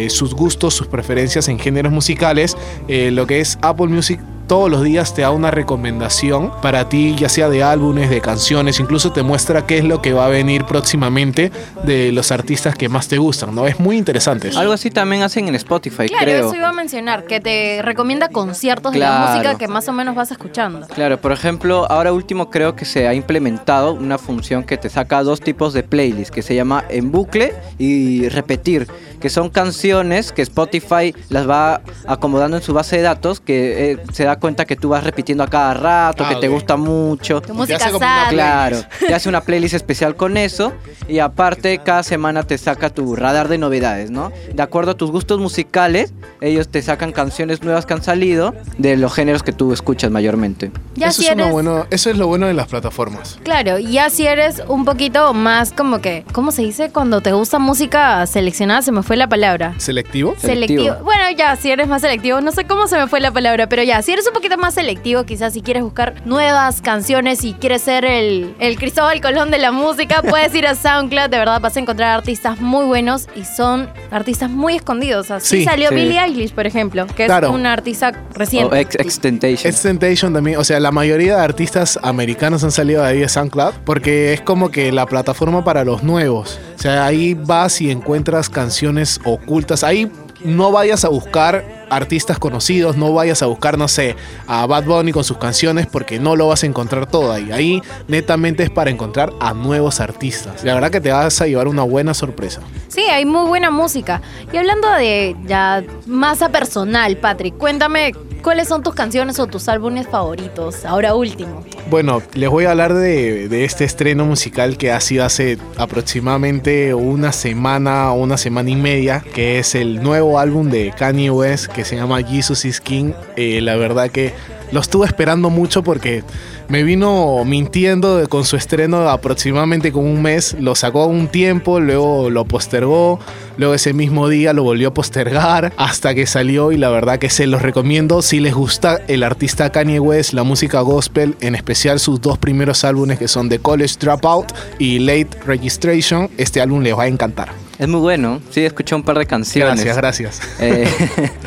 sus 0.10 0.34
gustos, 0.34 0.74
sus 0.74 0.88
preferencias 0.88 1.48
en 1.48 1.60
géneros 1.60 1.92
musicales, 1.92 2.58
lo 2.88 3.28
que 3.28 3.40
es 3.40 3.58
Apple 3.62 3.88
Music 3.88 4.20
todos 4.52 4.70
los 4.70 4.84
días 4.84 5.14
te 5.14 5.22
da 5.22 5.32
una 5.32 5.50
recomendación 5.50 6.52
para 6.62 6.90
ti, 6.90 7.16
ya 7.16 7.30
sea 7.30 7.48
de 7.48 7.64
álbumes, 7.64 8.10
de 8.10 8.20
canciones, 8.20 8.82
incluso 8.82 9.14
te 9.14 9.24
muestra 9.24 9.66
qué 9.66 9.78
es 9.78 9.86
lo 9.86 10.02
que 10.02 10.12
va 10.12 10.26
a 10.26 10.28
venir 10.28 10.66
próximamente 10.66 11.54
de 11.86 12.12
los 12.12 12.34
artistas 12.34 12.76
que 12.76 12.90
más 12.90 13.08
te 13.08 13.18
gustan, 13.18 13.56
¿no? 13.56 13.66
Es 13.66 13.80
muy 13.80 13.96
interesante. 13.96 14.50
eso. 14.50 14.60
Algo 14.60 14.74
así 14.74 14.92
también 14.92 15.24
hacen 15.24 15.48
en 15.48 15.56
Spotify, 15.56 16.10
Claro, 16.10 16.26
creo. 16.26 16.48
eso 16.48 16.56
iba 16.58 16.68
a 16.68 16.74
mencionar, 16.74 17.24
que 17.24 17.40
te 17.40 17.82
recomienda 17.82 18.28
conciertos 18.28 18.92
de 18.92 19.00
la 19.00 19.30
música 19.30 19.58
que 19.58 19.70
más 19.70 19.88
o 19.88 19.94
menos 19.94 20.16
vas 20.16 20.32
escuchando. 20.32 20.86
Claro, 20.88 21.18
por 21.22 21.32
ejemplo, 21.32 21.90
ahora 21.90 22.12
último 22.12 22.50
creo 22.50 22.76
que 22.76 22.84
se 22.84 23.08
ha 23.08 23.14
implementado 23.14 23.94
una 23.94 24.18
función 24.18 24.66
que 24.66 24.76
te 24.76 24.90
saca 24.90 25.24
dos 25.24 25.40
tipos 25.40 25.72
de 25.72 25.84
playlists, 25.84 26.30
que 26.30 26.42
se 26.42 26.56
llama 26.56 26.84
en 26.90 27.10
bucle 27.10 27.54
y 27.78 28.28
repetir, 28.28 28.90
que 29.22 29.30
son 29.30 29.50
canciones 29.50 30.34
que 30.34 30.42
Spotify 30.42 31.16
las 31.30 31.50
va 31.50 31.80
acomodando 32.06 32.58
en 32.58 32.64
su 32.64 32.74
base 32.74 32.98
de 32.98 33.04
datos, 33.04 33.40
que 33.40 33.92
eh, 33.92 33.98
se 34.12 34.26
da 34.26 34.41
cuenta 34.42 34.66
que 34.66 34.76
tú 34.76 34.90
vas 34.90 35.06
repitiendo 35.06 35.42
a 35.46 35.48
cada 35.48 35.74
rato, 35.74 36.26
Ah, 36.26 36.30
que 36.30 36.36
te 36.36 36.50
ok. 36.50 36.54
gusta 36.56 36.76
mucho. 36.76 37.40
Tu 37.42 37.54
música 37.54 37.78
hace 37.78 37.86
como 37.92 38.06
una 38.06 38.26
sad. 38.26 38.30
Claro, 38.32 38.78
te 39.00 39.14
hace 39.14 39.30
una 39.30 39.40
playlist 39.42 39.76
especial 39.76 40.18
con 40.18 40.36
eso 40.36 40.74
y 41.08 41.20
aparte 41.20 41.78
cada 41.78 42.04
semana 42.04 42.44
te 42.44 42.58
saca 42.58 42.90
tu 42.90 43.16
radar 43.16 43.48
de 43.48 43.58
novedades, 43.58 44.12
¿no? 44.12 44.34
De 44.54 44.62
acuerdo 44.62 44.92
a 44.92 44.94
tus 44.96 45.12
gustos 45.12 45.40
musicales, 45.40 46.14
ellos 46.42 46.68
te 46.68 46.82
sacan 46.82 47.14
canciones 47.14 47.64
nuevas 47.64 47.86
que 47.86 47.94
han 47.94 48.04
salido 48.04 48.54
de 48.78 48.98
los 48.98 49.14
géneros 49.14 49.44
que 49.44 49.54
tú 49.54 49.72
escuchas 49.72 50.12
mayormente. 50.12 50.72
Ya 50.96 51.08
eso, 51.08 51.22
si 51.22 51.28
es 51.28 51.34
una 51.36 51.44
eres, 51.44 51.54
bueno- 51.54 51.86
eso 51.92 52.10
es 52.10 52.18
lo 52.18 52.28
bueno 52.28 52.48
de 52.48 52.54
las 52.54 52.68
plataformas. 52.68 53.40
claro, 53.44 53.78
ya 53.78 54.10
si 54.10 54.26
eres 54.28 54.62
un 54.68 54.84
poquito 54.84 55.34
más 55.34 55.72
como 55.72 56.02
que, 56.02 56.26
¿cómo 56.34 56.52
se 56.52 56.64
dice? 56.64 56.90
Cuando 56.92 57.22
te 57.22 57.32
gusta 57.32 57.60
música 57.60 58.26
seleccionada, 58.26 58.82
se 58.82 58.92
me 58.92 59.04
fue 59.04 59.16
la 59.18 59.28
palabra. 59.30 59.76
¿Selectivo? 59.78 60.34
Selectivo. 60.38 60.84
Selectivo. 60.84 61.06
Bueno, 61.06 61.24
ya, 61.38 61.56
si 61.56 61.70
eres 61.70 61.88
más 61.88 62.02
selectivo, 62.02 62.42
no 62.42 62.52
sé 62.52 62.66
cómo 62.66 62.88
se 62.88 62.98
me 62.98 63.08
fue 63.08 63.20
la 63.20 63.32
palabra, 63.32 63.68
pero 63.68 63.84
ya, 63.84 64.02
si 64.02 64.12
eres 64.14 64.28
un 64.32 64.36
poquito 64.36 64.58
más 64.58 64.76
selectivo, 64.76 65.26
quizás 65.26 65.52
si 65.54 65.62
quieres 65.62 65.84
buscar 65.84 66.16
nuevas 66.26 66.82
canciones 66.82 67.44
y 67.44 67.54
quieres 67.54 67.82
ser 67.82 68.06
el, 68.06 68.56
el 68.60 68.78
Cristóbal 68.78 69.20
Colón 69.20 69.52
de 69.52 69.58
la 69.58 69.72
música, 69.74 70.22
puedes 70.22 70.56
ir 70.56 70.66
a 70.68 70.74
SoundCloud, 70.76 71.30
de 71.30 71.38
verdad 71.38 71.60
vas 71.60 71.76
a 71.76 71.80
encontrar 71.82 72.18
artistas 72.18 72.60
muy 72.62 72.86
buenos 72.86 73.28
y 73.36 73.44
son 73.44 73.90
artistas 74.10 74.50
muy 74.50 74.76
escondidos. 74.78 75.32
Así 75.32 75.58
Sí, 75.60 75.66
salió 75.66 75.90
sí. 75.90 75.96
Billie 75.96 76.18
Eilish, 76.24 76.54
por 76.54 76.66
ejemplo, 76.66 77.06
que 77.08 77.26
Claro. 77.26 77.50
es 77.50 77.54
una 77.54 77.74
artista 77.74 78.14
reciente. 78.34 78.80
ex 78.80 78.96
Extentation. 78.96 79.70
Extentation 79.70 80.34
también, 80.34 80.58
o 80.58 80.64
sea, 80.64 80.80
la 80.80 80.92
mayoría 80.92 81.36
de 81.36 81.42
artistas 81.44 82.00
americanos 82.02 82.64
han 82.64 82.72
salido 82.72 83.02
de 83.04 83.10
ahí 83.10 83.20
de 83.20 83.28
SoundCloud 83.28 83.74
porque 83.84 84.32
es 84.34 84.40
como 84.42 84.72
que 84.72 84.94
la 84.94 85.06
plataforma 85.08 85.64
para 85.66 85.84
los 85.84 86.04
nuevos. 86.04 86.58
O 86.78 86.82
sea, 86.82 87.06
ahí 87.06 87.34
vas 87.34 87.82
y 87.82 87.92
encuentras 87.92 88.50
canciones 88.50 89.20
ocultas. 89.26 89.84
Ahí 89.84 90.10
no 90.44 90.72
vayas 90.72 91.06
a 91.06 91.10
buscar 91.10 91.82
artistas 91.90 92.40
conocidos, 92.40 92.96
no 92.96 93.14
vayas 93.14 93.42
a 93.42 93.48
buscar, 93.48 93.78
no 93.78 93.88
sé, 93.88 94.16
a 94.48 94.66
Bad 94.66 94.86
Bunny 94.86 95.12
con 95.12 95.26
sus 95.26 95.38
canciones 95.38 95.88
porque 95.88 96.20
no 96.20 96.38
lo 96.38 96.48
vas 96.48 96.64
a 96.64 96.66
encontrar 96.66 97.06
todo 97.06 97.34
ahí. 97.34 97.52
Ahí 97.52 97.82
netamente 98.08 98.64
es 98.64 98.70
para 98.70 98.90
encontrar 98.90 99.34
a 99.42 99.54
nuevos 99.54 100.00
artistas. 100.00 100.64
La 100.64 100.74
verdad 100.74 100.90
que 100.90 101.02
te 101.02 101.12
vas 101.12 101.42
a 101.42 101.48
llevar 101.48 101.68
una 101.68 101.84
buena 101.84 102.14
sorpresa. 102.14 102.62
Sí, 102.88 103.02
hay 103.02 103.26
muy 103.26 103.46
buena 103.48 103.72
música. 103.72 104.22
Y 104.54 104.58
hablando 104.58 104.90
de 104.90 105.36
ya 105.46 105.84
masa 106.06 106.50
personal, 106.50 107.18
Patrick, 107.18 107.58
cuéntame 107.58 108.14
cuáles 108.42 108.68
son 108.68 108.84
tus 108.84 108.94
canciones 108.94 109.40
o 109.40 109.48
tus 109.48 109.68
álbumes 109.70 110.08
favoritos, 110.08 110.86
ahora 110.86 111.16
último. 111.16 111.64
Bueno, 111.90 112.22
les 112.34 112.50
voy 112.50 112.66
a 112.66 112.72
hablar 112.72 112.94
de, 112.94 113.64
este 113.64 113.84
estreno 113.84 114.26
musical 114.26 114.78
que 114.78 114.92
ha 114.92 115.00
sido 115.00 115.26
hace 115.26 115.58
aproximadamente 115.78 116.94
una 116.94 117.32
semana 117.32 118.12
o 118.12 118.22
una 118.22 118.38
semana 118.38 118.70
y 118.70 118.76
media, 118.76 119.24
que 119.34 119.60
es 119.60 119.76
el 119.76 120.02
nuevo 120.02 120.40
álbum 120.40 120.70
de 120.70 120.94
Kanye 120.98 121.30
West 121.30 121.68
que 121.68 121.86
se 121.86 121.96
llama 121.96 122.22
Jesus 122.24 122.66
is 122.66 122.82
King. 122.82 123.14
Eh, 123.36 123.62
la 123.62 123.76
verdad 123.76 124.10
que 124.10 124.34
lo 124.72 124.80
estuve 124.80 125.06
esperando 125.06 125.50
mucho 125.50 125.84
porque 125.84 126.24
me 126.70 126.84
vino 126.84 127.44
mintiendo 127.44 128.28
con 128.30 128.46
su 128.46 128.56
estreno 128.56 129.10
aproximadamente 129.10 129.92
con 129.92 130.06
un 130.06 130.22
mes. 130.22 130.56
Lo 130.58 130.76
sacó 130.76 131.06
un 131.08 131.28
tiempo, 131.28 131.82
luego 131.82 132.30
lo 132.30 132.46
postergó, 132.46 133.20
luego 133.62 133.76
ese 133.76 133.94
mismo 133.94 134.28
día 134.28 134.54
lo 134.54 134.64
volvió 134.64 134.88
a 134.88 134.94
postergar 134.94 135.72
hasta 135.78 136.16
que 136.16 136.26
salió 136.26 136.72
y 136.72 136.78
la 136.78 136.90
verdad 136.90 137.20
que 137.20 137.30
se 137.30 137.46
los 137.46 137.62
recomiendo 137.62 138.24
si 138.24 138.40
les 138.40 138.56
gusta 138.56 139.00
el 139.08 139.22
artista 139.22 139.72
Kanye 139.72 140.00
West, 140.00 140.34
la 140.34 140.42
música 140.42 140.82
gospel, 140.82 141.36
en 141.42 141.54
especial 141.54 142.00
sus 142.00 142.20
dos 142.20 142.40
primeros 142.40 142.84
álbumes 142.84 143.20
que 143.20 143.28
son 143.28 143.50
The 143.50 143.60
College 143.60 143.98
Dropout 144.00 144.52
y 144.80 144.98
Late 144.98 145.30
Registration. 145.46 146.32
Este 146.40 146.60
álbum 146.60 146.82
les 146.82 146.98
va 146.98 147.04
a 147.04 147.08
encantar. 147.08 147.50
Es 147.78 147.88
muy 147.88 148.00
bueno, 148.00 148.42
sí, 148.50 148.66
escuché 148.66 148.96
un 148.96 149.04
par 149.04 149.20
de 149.20 149.28
canciones. 149.28 149.86
Gracias, 149.86 149.98
gracias. 149.98 150.42
Eh, 150.60 150.88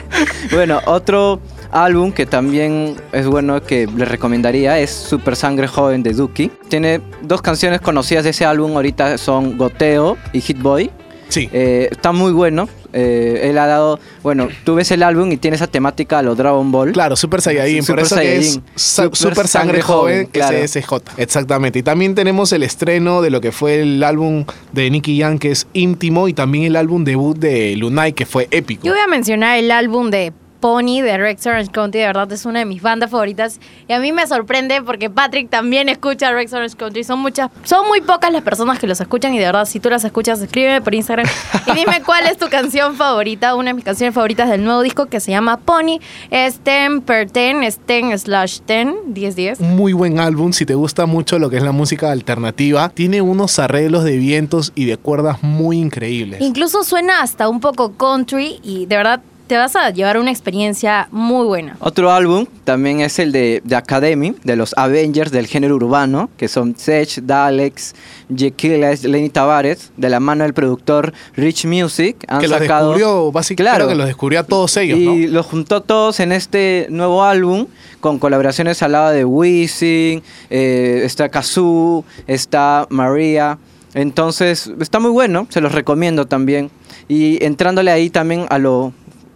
bueno, 0.53 0.81
otro 0.87 1.41
álbum 1.73 2.13
que 2.13 2.27
también 2.27 2.95
es 3.13 3.27
bueno 3.27 3.61
que 3.61 3.89
les 3.89 4.07
recomendaría 4.07 4.79
es 4.79 4.91
Super 4.91 5.35
Sangre 5.35 5.67
Joven 5.67 6.05
de 6.05 6.13
Duki. 6.13 6.53
Tiene 6.69 7.01
dos 7.23 7.43
canciones 7.43 7.81
conocidas 7.81 8.23
de 8.23 8.31
ese 8.31 8.45
álbum, 8.45 8.77
ahorita 8.77 9.19
son 9.19 9.59
Goteo 9.59 10.17
y 10.33 10.41
Hit 10.41 10.61
Boy. 10.63 10.93
Sí. 11.29 11.49
Eh, 11.53 11.89
está 11.91 12.13
muy 12.13 12.33
bueno. 12.33 12.69
Eh, 12.93 13.49
él 13.51 13.59
ha 13.59 13.67
dado, 13.67 13.99
bueno, 14.23 14.49
tú 14.65 14.77
ves 14.77 14.91
el 14.93 15.03
álbum 15.03 15.33
y 15.33 15.37
tiene 15.37 15.57
esa 15.57 15.67
temática 15.67 16.21
a 16.21 16.23
los 16.23 16.37
Dragon 16.37 16.71
Ball. 16.71 16.93
Claro, 16.93 17.17
Super 17.17 17.41
Saiyajin, 17.43 17.79
por 17.79 17.87
Super 17.87 18.05
eso 18.05 18.17
que 18.17 18.37
es 18.37 18.45
Saiyajin. 18.47 18.63
Sa- 18.77 19.03
Super 19.03 19.17
Super, 19.17 19.49
Sangre, 19.49 19.49
Sangre 19.49 19.83
Joven, 19.83 20.27
claro. 20.27 20.59
SSJ. 20.59 20.93
Exactamente. 21.17 21.81
Y 21.81 21.83
también 21.83 22.15
tenemos 22.15 22.53
el 22.53 22.63
estreno 22.63 23.21
de 23.21 23.31
lo 23.31 23.41
que 23.41 23.51
fue 23.51 23.81
el 23.81 24.03
álbum 24.05 24.45
de 24.73 24.91
Nicky 24.91 25.19
Jam, 25.21 25.39
que 25.41 25.51
es 25.51 25.67
íntimo, 25.73 26.29
y 26.29 26.35
también 26.35 26.65
el 26.65 26.77
álbum 26.77 27.03
debut 27.03 27.37
de 27.37 27.75
Lunay, 27.77 28.13
que 28.13 28.27
fue 28.27 28.47
épico. 28.53 28.85
Yo 28.85 28.93
voy 28.93 29.01
a 29.01 29.09
mencionar 29.09 29.59
el 29.59 29.73
álbum 29.73 30.11
de 30.11 30.33
Pony 30.65 31.03
de 31.03 31.19
Rex 31.19 31.47
Orange 31.47 31.71
County, 31.71 31.99
de 31.99 32.07
verdad 32.07 32.33
es 32.33 32.47
una 32.47 32.61
de 32.61 32.65
mis 32.65 32.81
bandas 32.81 33.11
favoritas. 33.11 33.61
Y 33.87 33.93
a 33.93 34.01
mí 34.01 34.13
me 34.13 34.27
sorprende 34.27 34.81
porque 34.81 35.11
Patrick 35.11 35.51
también 35.51 35.91
escucha 35.91 36.33
Rex 36.33 36.55
Orange 36.55 36.75
Country. 36.75 37.05
Son 37.05 37.19
muchas, 37.19 37.51
son 37.65 37.87
muy 37.87 38.01
pocas 38.01 38.33
las 38.33 38.41
personas 38.41 38.79
que 38.79 38.87
los 38.87 38.99
escuchan 38.99 39.35
y 39.35 39.39
de 39.39 39.45
verdad, 39.45 39.67
si 39.67 39.79
tú 39.79 39.91
las 39.91 40.05
escuchas, 40.05 40.41
escríbeme 40.41 40.81
por 40.81 40.95
Instagram 40.95 41.27
y 41.67 41.73
dime 41.73 42.01
cuál 42.07 42.27
es 42.29 42.39
tu 42.39 42.49
canción 42.49 42.97
favorita. 42.97 43.57
Una 43.57 43.73
de 43.73 43.75
mis 43.75 43.85
canciones 43.85 44.15
favoritas 44.15 44.49
del 44.49 44.65
nuevo 44.65 44.81
disco 44.81 45.05
que 45.05 45.21
se 45.21 45.33
llama 45.33 45.59
Pony 45.59 45.99
es 46.31 46.65
10 46.65 47.03
per 47.05 47.31
10, 47.31 47.57
es 47.63 47.87
10 47.87 48.23
slash 48.23 48.61
10, 48.67 48.89
10 49.09 49.37
10. 49.37 49.61
Un 49.61 49.77
muy 49.77 49.93
buen 49.93 50.19
álbum, 50.19 50.55
si 50.55 50.65
te 50.65 50.75
gusta 50.75 51.05
mucho 51.05 51.39
lo 51.39 51.51
que 51.51 51.59
es 51.59 51.63
la 51.63 51.73
música 51.73 52.11
alternativa, 52.11 52.89
tiene 52.89 53.21
unos 53.21 53.59
arreglos 53.59 54.03
de 54.05 54.17
vientos 54.17 54.73
y 54.75 54.87
de 54.87 54.97
cuerdas 54.97 55.43
muy 55.43 55.77
increíbles. 55.77 56.41
Incluso 56.41 56.85
suena 56.85 57.21
hasta 57.21 57.51
un 57.51 57.61
poco 57.61 57.93
country 57.99 58.61
y 58.63 58.87
de 58.87 58.97
verdad 58.97 59.21
te 59.47 59.57
vas 59.59 59.77
a 59.77 59.91
llevar 59.91 60.19
una 60.19 60.31
experiencia 60.31 61.09
muy 61.11 61.47
buena. 61.47 61.77
Otro 61.81 62.11
álbum 62.13 62.47
también 62.65 63.01
es 63.01 63.19
el 63.19 63.31
de 63.31 63.63
The 63.69 63.77
Academy, 63.77 64.35
de 64.43 64.57
los 64.57 64.73
Avengers 64.77 65.31
del 65.31 65.47
género 65.47 65.75
urbano, 65.77 66.31
que 66.37 66.49
son 66.49 66.75
Sech, 66.77 67.21
Dalex, 67.23 67.95
Jekyll, 68.35 68.81
Lenny 69.03 69.29
Tavares, 69.29 69.93
de 69.97 70.09
la 70.09 70.19
mano 70.21 70.45
del 70.45 70.55
productor 70.55 71.13
Rich 71.37 71.67
Music. 71.67 72.17
Han 72.29 72.41
que 72.41 72.49
los 72.49 72.59
sacado, 72.59 72.91
descubrió, 72.93 73.33
básicamente, 73.33 73.77
Claro. 73.77 73.89
que 73.89 73.95
los 73.95 74.07
descubrió 74.07 74.41
a 74.41 74.45
todos 74.45 74.77
ellos, 74.79 74.99
y 74.99 75.27
¿no? 75.27 75.33
los 75.35 75.47
juntó 75.47 75.83
todos 75.83 76.21
en 76.21 76.33
este 76.33 76.87
nuevo 76.89 77.23
álbum 77.23 77.67
con 78.01 78.19
colaboraciones 78.19 78.83
al 78.83 78.93
lado 78.93 79.11
de 79.11 79.25
Wisin, 79.25 80.23
eh, 80.51 81.03
está 81.05 81.29
Kazoo, 81.29 82.05
está 82.27 82.87
Maria. 82.91 83.59
Entonces, 83.95 84.73
está 84.81 84.99
muy 84.99 85.11
bueno, 85.11 85.47
se 85.51 85.61
los 85.61 85.73
recomiendo 85.73 86.27
también. 86.27 86.71
Y 87.07 87.43
entrándole 87.45 87.91
ahí 87.93 88.11
también 88.11 88.47
a 88.51 88.59
lo 88.59 88.93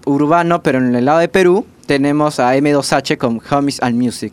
urbano, 0.08 0.62
pero 0.62 0.78
en 0.78 0.94
el 0.94 1.04
lado 1.04 1.18
de 1.18 1.28
Perú, 1.28 1.66
tenemos 1.86 2.40
a 2.40 2.54
M2H 2.56 3.16
con 3.18 3.40
Homies 3.50 3.82
and 3.82 3.94
Music, 4.02 4.32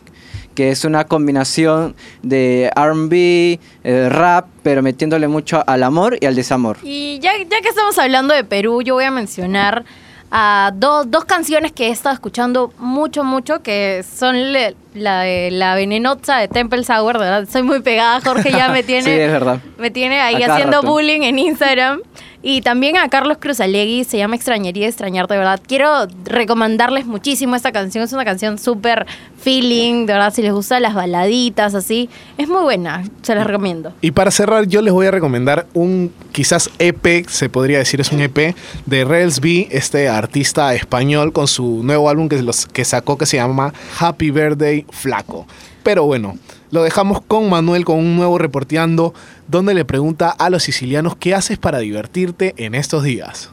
que 0.54 0.70
es 0.70 0.84
una 0.84 1.04
combinación 1.04 1.94
de 2.22 2.70
RB, 2.74 3.58
eh, 3.84 4.08
rap, 4.08 4.46
pero 4.62 4.82
metiéndole 4.82 5.28
mucho 5.28 5.62
al 5.66 5.82
amor 5.82 6.16
y 6.20 6.26
al 6.26 6.34
desamor. 6.34 6.78
Y 6.82 7.18
ya, 7.20 7.32
ya 7.38 7.60
que 7.60 7.68
estamos 7.68 7.98
hablando 7.98 8.34
de 8.34 8.44
Perú, 8.44 8.82
yo 8.82 8.94
voy 8.94 9.04
a 9.04 9.10
mencionar 9.10 9.84
a 10.30 10.72
dos, 10.74 11.08
dos 11.10 11.24
canciones 11.24 11.70
que 11.72 11.86
he 11.86 11.90
estado 11.90 12.12
escuchando 12.14 12.72
mucho, 12.78 13.22
mucho, 13.22 13.62
que 13.62 14.02
son 14.02 14.52
le- 14.52 14.74
la 14.92 15.20
de 15.20 15.50
La 15.52 15.74
Venenosa 15.76 16.38
de 16.38 16.48
Temple 16.48 16.82
Sour, 16.84 17.18
verdad, 17.18 17.46
soy 17.50 17.62
muy 17.62 17.80
pegada, 17.80 18.20
Jorge 18.20 18.50
ya 18.50 18.68
me 18.70 18.82
tiene... 18.82 19.04
Sí, 19.04 19.10
es 19.10 19.30
verdad. 19.30 19.60
Me 19.78 19.90
tiene 19.90 20.20
ahí 20.20 20.42
haciendo 20.42 20.78
rato. 20.80 20.90
bullying 20.90 21.22
en 21.22 21.38
Instagram. 21.38 22.00
Y 22.48 22.60
también 22.60 22.96
a 22.96 23.08
Carlos 23.08 23.38
Cruzalegui, 23.40 24.04
se 24.04 24.18
llama 24.18 24.36
Extrañaría 24.36 24.86
Extrañarte, 24.86 25.34
de 25.34 25.38
verdad. 25.38 25.60
Quiero 25.66 26.06
recomendarles 26.26 27.04
muchísimo 27.04 27.56
esta 27.56 27.72
canción. 27.72 28.04
Es 28.04 28.12
una 28.12 28.24
canción 28.24 28.56
súper 28.56 29.04
feeling, 29.36 30.06
de 30.06 30.12
verdad. 30.12 30.32
Si 30.32 30.42
les 30.42 30.52
gustan 30.52 30.82
las 30.82 30.94
baladitas, 30.94 31.74
así. 31.74 32.08
Es 32.38 32.46
muy 32.46 32.62
buena, 32.62 33.02
se 33.22 33.34
las 33.34 33.48
recomiendo. 33.48 33.92
Y 34.00 34.12
para 34.12 34.30
cerrar, 34.30 34.68
yo 34.68 34.80
les 34.80 34.92
voy 34.92 35.06
a 35.06 35.10
recomendar 35.10 35.66
un 35.74 36.12
quizás 36.30 36.70
EP, 36.78 37.26
se 37.28 37.48
podría 37.48 37.78
decir 37.78 38.00
es 38.00 38.12
un 38.12 38.20
EP, 38.20 38.54
de 38.86 39.04
Rels 39.04 39.40
B, 39.40 39.66
este 39.72 40.08
artista 40.08 40.72
español, 40.72 41.32
con 41.32 41.48
su 41.48 41.82
nuevo 41.82 42.08
álbum 42.08 42.28
que, 42.28 42.40
los, 42.42 42.66
que 42.66 42.84
sacó 42.84 43.18
que 43.18 43.26
se 43.26 43.38
llama 43.38 43.74
Happy 43.98 44.30
Birthday 44.30 44.86
Flaco. 44.92 45.48
Pero 45.82 46.04
bueno, 46.04 46.36
lo 46.76 46.82
dejamos 46.82 47.22
con 47.22 47.48
Manuel 47.48 47.86
con 47.86 47.96
un 47.96 48.16
nuevo 48.16 48.36
reporteando, 48.36 49.14
donde 49.48 49.72
le 49.72 49.86
pregunta 49.86 50.28
a 50.28 50.50
los 50.50 50.62
sicilianos 50.62 51.16
qué 51.16 51.34
haces 51.34 51.56
para 51.56 51.78
divertirte 51.78 52.52
en 52.58 52.74
estos 52.74 53.02
días. 53.02 53.50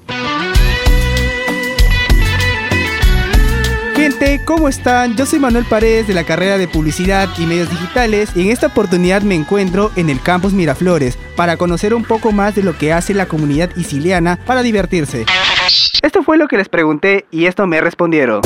Gente, 3.96 4.42
¿cómo 4.44 4.68
están? 4.68 5.16
Yo 5.16 5.26
soy 5.26 5.40
Manuel 5.40 5.64
Paredes 5.64 6.06
de 6.06 6.14
la 6.14 6.26
carrera 6.26 6.58
de 6.58 6.68
Publicidad 6.68 7.30
y 7.38 7.46
Medios 7.46 7.70
Digitales 7.70 8.32
y 8.36 8.42
en 8.42 8.50
esta 8.50 8.68
oportunidad 8.68 9.22
me 9.22 9.36
encuentro 9.36 9.90
en 9.96 10.10
el 10.10 10.22
campus 10.22 10.52
Miraflores 10.52 11.18
para 11.38 11.56
conocer 11.56 11.94
un 11.94 12.04
poco 12.04 12.34
más 12.34 12.56
de 12.56 12.64
lo 12.64 12.78
que 12.78 12.92
hace 12.92 13.14
la 13.14 13.28
comunidad 13.28 13.70
isiliana 13.78 14.38
para 14.46 14.64
divertirse. 14.64 15.26
Esto 16.02 16.24
fue 16.24 16.38
lo 16.38 16.50
que 16.50 16.58
les 16.58 16.68
pregunté 16.68 17.26
y 17.32 17.46
esto 17.46 17.66
me 17.68 17.80
respondieron. 17.80 18.42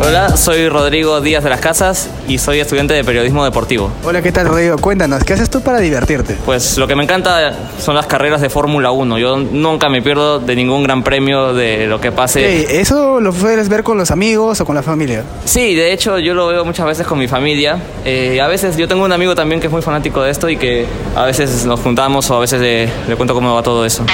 Hola, 0.00 0.36
soy 0.36 0.68
Rodrigo 0.68 1.20
Díaz 1.20 1.42
de 1.42 1.50
las 1.50 1.60
Casas 1.60 2.08
y 2.28 2.38
soy 2.38 2.60
estudiante 2.60 2.94
de 2.94 3.02
periodismo 3.02 3.44
deportivo. 3.44 3.90
Hola, 4.04 4.22
¿qué 4.22 4.30
tal 4.30 4.46
Rodrigo? 4.46 4.78
Cuéntanos, 4.78 5.24
¿qué 5.24 5.32
haces 5.32 5.50
tú 5.50 5.60
para 5.60 5.80
divertirte? 5.80 6.36
Pues 6.46 6.78
lo 6.78 6.86
que 6.86 6.94
me 6.94 7.02
encanta 7.02 7.52
son 7.80 7.96
las 7.96 8.06
carreras 8.06 8.40
de 8.40 8.48
Fórmula 8.48 8.92
1. 8.92 9.18
Yo 9.18 9.36
nunca 9.38 9.88
me 9.88 10.00
pierdo 10.00 10.38
de 10.38 10.54
ningún 10.54 10.84
gran 10.84 11.02
premio 11.02 11.52
de 11.52 11.88
lo 11.88 12.00
que 12.00 12.12
pase. 12.12 12.80
¿Eso 12.80 13.18
lo 13.18 13.32
sueles 13.32 13.68
ver 13.68 13.82
con 13.82 13.98
los 13.98 14.12
amigos 14.12 14.60
o 14.60 14.64
con 14.64 14.76
la 14.76 14.84
familia? 14.84 15.24
Sí, 15.44 15.74
de 15.74 15.92
hecho 15.92 16.20
yo 16.20 16.32
lo 16.32 16.46
veo 16.46 16.64
muchas 16.64 16.86
veces 16.86 17.04
con 17.04 17.18
mi 17.18 17.26
familia. 17.26 17.78
Eh, 18.04 18.40
a 18.40 18.46
veces 18.46 18.76
yo 18.76 18.86
tengo 18.86 19.04
un 19.04 19.12
amigo 19.12 19.34
también 19.34 19.60
que 19.60 19.66
es 19.66 19.72
muy 19.72 19.82
fanático 19.82 20.22
de 20.22 20.30
esto 20.30 20.48
y 20.48 20.56
que 20.56 20.86
a 21.16 21.24
veces 21.24 21.64
nos 21.64 21.80
juntamos 21.80 22.30
o 22.30 22.36
a 22.36 22.40
veces 22.40 22.60
le, 22.60 22.88
le 23.08 23.16
cuento 23.16 23.34
cómo 23.34 23.52
va 23.52 23.64
todo 23.64 23.84
eso. 23.84 24.04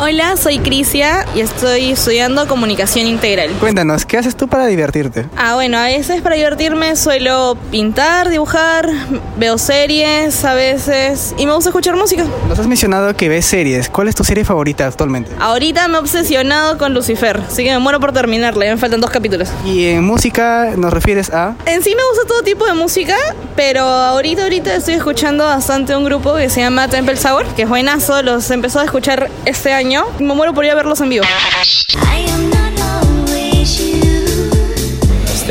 Hola, 0.00 0.36
soy 0.38 0.58
Crisia 0.58 1.26
y 1.34 1.40
estoy 1.40 1.90
estudiando 1.92 2.48
comunicación 2.48 3.06
integral. 3.06 3.50
Cuéntanos, 3.60 4.06
¿qué 4.06 4.16
haces 4.16 4.34
tú 4.34 4.48
para 4.48 4.66
divertirte? 4.66 5.01
Ah, 5.36 5.54
bueno, 5.54 5.78
a 5.78 5.84
veces 5.84 6.20
para 6.22 6.36
divertirme 6.36 6.96
suelo 6.96 7.56
pintar, 7.70 8.28
dibujar, 8.28 8.88
veo 9.36 9.58
series 9.58 10.44
a 10.44 10.54
veces 10.54 11.34
y 11.38 11.46
me 11.46 11.52
gusta 11.54 11.70
escuchar 11.70 11.96
música. 11.96 12.24
Nos 12.48 12.58
has 12.58 12.66
mencionado 12.66 13.14
que 13.16 13.28
ves 13.28 13.46
series. 13.46 13.88
¿Cuál 13.88 14.08
es 14.08 14.14
tu 14.14 14.24
serie 14.24 14.44
favorita 14.44 14.86
actualmente? 14.86 15.30
Ahorita 15.38 15.88
me 15.88 15.96
he 15.96 16.00
obsesionado 16.00 16.78
con 16.78 16.94
Lucifer, 16.94 17.40
así 17.46 17.64
que 17.64 17.70
me 17.70 17.78
muero 17.78 18.00
por 18.00 18.12
terminarla, 18.12 18.64
ya 18.66 18.72
me 18.72 18.78
faltan 18.78 19.00
dos 19.00 19.10
capítulos. 19.10 19.48
Y 19.64 19.86
en 19.86 20.04
música 20.04 20.72
nos 20.76 20.92
refieres 20.92 21.30
a... 21.30 21.54
En 21.66 21.82
sí 21.82 21.94
me 21.94 22.02
gusta 22.10 22.26
todo 22.26 22.42
tipo 22.42 22.66
de 22.66 22.74
música, 22.74 23.16
pero 23.56 23.82
ahorita 23.82 24.42
ahorita 24.44 24.74
estoy 24.74 24.94
escuchando 24.94 25.44
bastante 25.44 25.96
un 25.96 26.04
grupo 26.04 26.34
que 26.34 26.48
se 26.48 26.60
llama 26.60 26.88
Temple 26.88 27.16
Sour, 27.16 27.46
que 27.54 27.62
es 27.62 27.68
buenazo, 27.68 28.22
los 28.22 28.50
empezó 28.50 28.80
a 28.80 28.84
escuchar 28.84 29.30
este 29.44 29.72
año 29.72 30.04
y 30.18 30.24
me 30.24 30.34
muero 30.34 30.54
por 30.54 30.64
ir 30.64 30.70
a 30.70 30.74
verlos 30.74 31.00
en 31.00 31.08
vivo. 31.08 31.24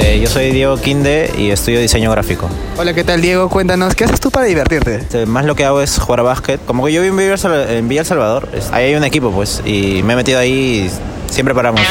Este, 0.02 0.20
yo 0.20 0.28
soy 0.28 0.50
Diego 0.50 0.78
Quinde 0.78 1.32
y 1.38 1.52
estudio 1.52 1.80
diseño 1.80 2.10
gráfico. 2.10 2.50
Hola, 2.76 2.96
¿qué 2.96 3.04
tal 3.04 3.22
Diego? 3.22 3.50
Cuéntanos, 3.50 3.94
¿qué 3.94 4.06
haces 4.06 4.20
tú 4.20 4.32
para 4.32 4.48
divertirte? 4.48 4.96
Este, 4.96 5.28
más 5.28 5.46
lo 5.46 5.54
que 5.54 5.64
hago 5.64 5.80
es 5.80 6.00
jugar 6.00 6.22
a 6.22 6.24
básquet. 6.24 6.60
Como 6.66 6.84
que 6.84 6.92
yo 6.92 7.04
vivo 7.04 7.20
en 7.20 7.88
Villa, 7.88 8.02
El 8.02 8.08
Salvador, 8.08 8.50
ahí 8.72 8.86
hay 8.86 8.96
un 8.96 9.04
equipo 9.04 9.30
pues, 9.32 9.62
y 9.64 10.02
me 10.02 10.14
he 10.14 10.16
metido 10.16 10.40
ahí 10.40 10.90
y 10.90 11.32
siempre 11.32 11.54
paramos. 11.54 11.82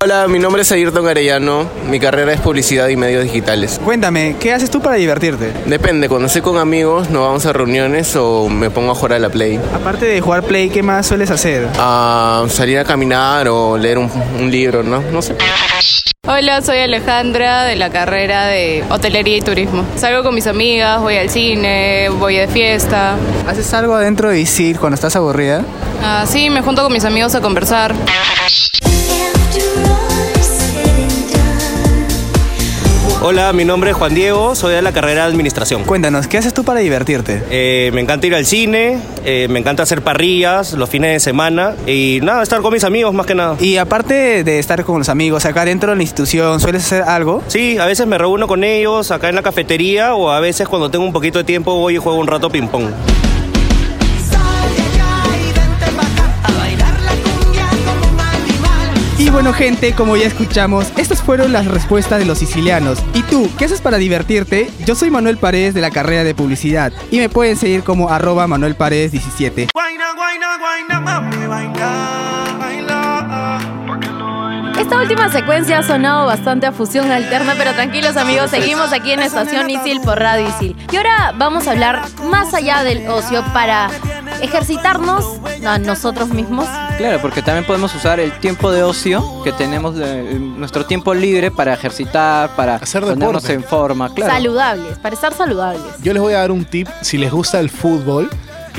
Hola, 0.00 0.28
mi 0.28 0.38
nombre 0.38 0.62
es 0.62 0.70
Ayrton 0.70 1.08
Arellano. 1.08 1.68
Mi 1.88 1.98
carrera 1.98 2.32
es 2.32 2.40
publicidad 2.40 2.86
y 2.86 2.94
medios 2.94 3.24
digitales. 3.24 3.80
Cuéntame, 3.84 4.36
¿qué 4.38 4.52
haces 4.52 4.70
tú 4.70 4.80
para 4.80 4.94
divertirte? 4.94 5.52
Depende, 5.66 6.08
cuando 6.08 6.28
estoy 6.28 6.42
con 6.42 6.56
amigos, 6.56 7.10
nos 7.10 7.22
vamos 7.22 7.46
a 7.46 7.52
reuniones 7.52 8.14
o 8.14 8.48
me 8.48 8.70
pongo 8.70 8.92
a 8.92 8.94
jugar 8.94 9.14
a 9.14 9.18
la 9.18 9.28
Play. 9.28 9.58
Aparte 9.74 10.06
de 10.06 10.20
jugar 10.20 10.44
Play, 10.44 10.70
¿qué 10.70 10.84
más 10.84 11.08
sueles 11.08 11.32
hacer? 11.32 11.66
A 11.78 12.44
salir 12.48 12.78
a 12.78 12.84
caminar 12.84 13.48
o 13.48 13.76
leer 13.76 13.98
un, 13.98 14.08
un 14.38 14.50
libro, 14.52 14.84
¿no? 14.84 15.02
No 15.10 15.20
sé. 15.20 15.34
Hola, 16.32 16.62
soy 16.62 16.78
Alejandra 16.78 17.64
de 17.64 17.74
la 17.74 17.90
carrera 17.90 18.46
de 18.46 18.84
hotelería 18.88 19.38
y 19.38 19.40
turismo. 19.40 19.84
Salgo 19.96 20.22
con 20.22 20.32
mis 20.32 20.46
amigas, 20.46 21.00
voy 21.00 21.16
al 21.16 21.28
cine, 21.28 22.08
voy 22.08 22.36
de 22.36 22.46
fiesta. 22.46 23.16
¿Haces 23.48 23.74
algo 23.74 23.96
adentro 23.96 24.30
de 24.30 24.38
ISIL 24.38 24.78
cuando 24.78 24.94
estás 24.94 25.16
aburrida? 25.16 25.64
Ah, 26.04 26.24
sí, 26.28 26.48
me 26.48 26.62
junto 26.62 26.84
con 26.84 26.92
mis 26.92 27.04
amigos 27.04 27.34
a 27.34 27.40
conversar. 27.40 27.96
Hola, 33.22 33.52
mi 33.52 33.66
nombre 33.66 33.90
es 33.90 33.96
Juan 33.98 34.14
Diego, 34.14 34.54
soy 34.54 34.72
de 34.72 34.80
la 34.80 34.92
carrera 34.92 35.24
de 35.24 35.28
Administración. 35.28 35.84
Cuéntanos, 35.84 36.26
¿qué 36.26 36.38
haces 36.38 36.54
tú 36.54 36.64
para 36.64 36.80
divertirte? 36.80 37.42
Eh, 37.50 37.90
me 37.92 38.00
encanta 38.00 38.26
ir 38.26 38.34
al 38.34 38.46
cine, 38.46 38.98
eh, 39.26 39.46
me 39.50 39.58
encanta 39.58 39.82
hacer 39.82 40.00
parrillas 40.00 40.72
los 40.72 40.88
fines 40.88 41.12
de 41.12 41.20
semana 41.20 41.74
y 41.86 42.20
nada, 42.22 42.42
estar 42.42 42.62
con 42.62 42.72
mis 42.72 42.82
amigos 42.82 43.12
más 43.12 43.26
que 43.26 43.34
nada. 43.34 43.56
Y 43.60 43.76
aparte 43.76 44.42
de 44.42 44.58
estar 44.58 44.82
con 44.84 45.00
los 45.00 45.10
amigos, 45.10 45.44
acá 45.44 45.66
dentro 45.66 45.90
de 45.90 45.96
la 45.96 46.02
institución, 46.02 46.60
¿sueles 46.60 46.86
hacer 46.86 47.02
algo? 47.02 47.42
Sí, 47.46 47.76
a 47.76 47.84
veces 47.84 48.06
me 48.06 48.16
reúno 48.16 48.46
con 48.46 48.64
ellos 48.64 49.10
acá 49.10 49.28
en 49.28 49.34
la 49.34 49.42
cafetería 49.42 50.14
o 50.14 50.30
a 50.30 50.40
veces 50.40 50.66
cuando 50.66 50.90
tengo 50.90 51.04
un 51.04 51.12
poquito 51.12 51.40
de 51.40 51.44
tiempo 51.44 51.74
voy 51.74 51.96
y 51.96 51.98
juego 51.98 52.18
un 52.18 52.26
rato 52.26 52.48
ping-pong. 52.48 52.86
Y 59.30 59.32
bueno 59.32 59.52
gente, 59.52 59.92
como 59.92 60.16
ya 60.16 60.26
escuchamos, 60.26 60.92
estas 60.96 61.22
fueron 61.22 61.52
las 61.52 61.64
respuestas 61.64 62.18
de 62.18 62.24
los 62.24 62.38
sicilianos. 62.38 62.98
¿Y 63.14 63.22
tú, 63.22 63.48
qué 63.56 63.66
haces 63.66 63.80
para 63.80 63.96
divertirte? 63.96 64.68
Yo 64.84 64.96
soy 64.96 65.08
Manuel 65.08 65.38
Paredes 65.38 65.72
de 65.72 65.80
la 65.80 65.92
carrera 65.92 66.24
de 66.24 66.34
publicidad 66.34 66.92
y 67.12 67.18
me 67.18 67.28
pueden 67.28 67.56
seguir 67.56 67.84
como 67.84 68.08
arroba 68.08 68.48
Manuel 68.48 68.74
Paredes 68.74 69.12
17. 69.12 69.68
Esta 74.80 74.96
última 75.00 75.30
secuencia 75.30 75.78
ha 75.78 75.82
sonado 75.84 76.26
bastante 76.26 76.66
a 76.66 76.72
fusión 76.72 77.12
alterna, 77.12 77.54
pero 77.56 77.72
tranquilos 77.72 78.16
amigos, 78.16 78.50
seguimos 78.50 78.92
aquí 78.92 79.12
en 79.12 79.20
Estación 79.20 79.70
Isil 79.70 80.00
por 80.00 80.18
Radio 80.18 80.48
Isil. 80.48 80.76
Y 80.90 80.96
ahora 80.96 81.34
vamos 81.38 81.68
a 81.68 81.70
hablar 81.70 82.02
más 82.24 82.52
allá 82.52 82.82
del 82.82 83.06
ocio 83.08 83.44
para 83.54 83.90
ejercitarnos 84.42 85.24
a 85.64 85.78
nosotros 85.78 86.30
mismos. 86.30 86.66
Claro, 87.00 87.18
porque 87.22 87.40
también 87.42 87.64
podemos 87.64 87.94
usar 87.94 88.20
el 88.20 88.30
tiempo 88.40 88.70
de 88.70 88.82
ocio 88.82 89.24
que 89.42 89.52
tenemos, 89.52 89.96
de- 89.96 90.34
nuestro 90.38 90.84
tiempo 90.84 91.14
libre 91.14 91.50
para 91.50 91.72
ejercitar, 91.72 92.54
para 92.56 92.78
ponernos 92.78 93.18
deporte. 93.18 93.52
en 93.54 93.64
forma, 93.64 94.12
claro. 94.12 94.32
Saludables, 94.34 94.98
para 94.98 95.14
estar 95.14 95.32
saludables. 95.32 95.82
Yo 96.02 96.12
les 96.12 96.20
voy 96.20 96.34
a 96.34 96.38
dar 96.40 96.52
un 96.52 96.64
tip 96.66 96.86
si 97.00 97.16
les 97.16 97.32
gusta 97.32 97.58
el 97.58 97.70
fútbol 97.70 98.28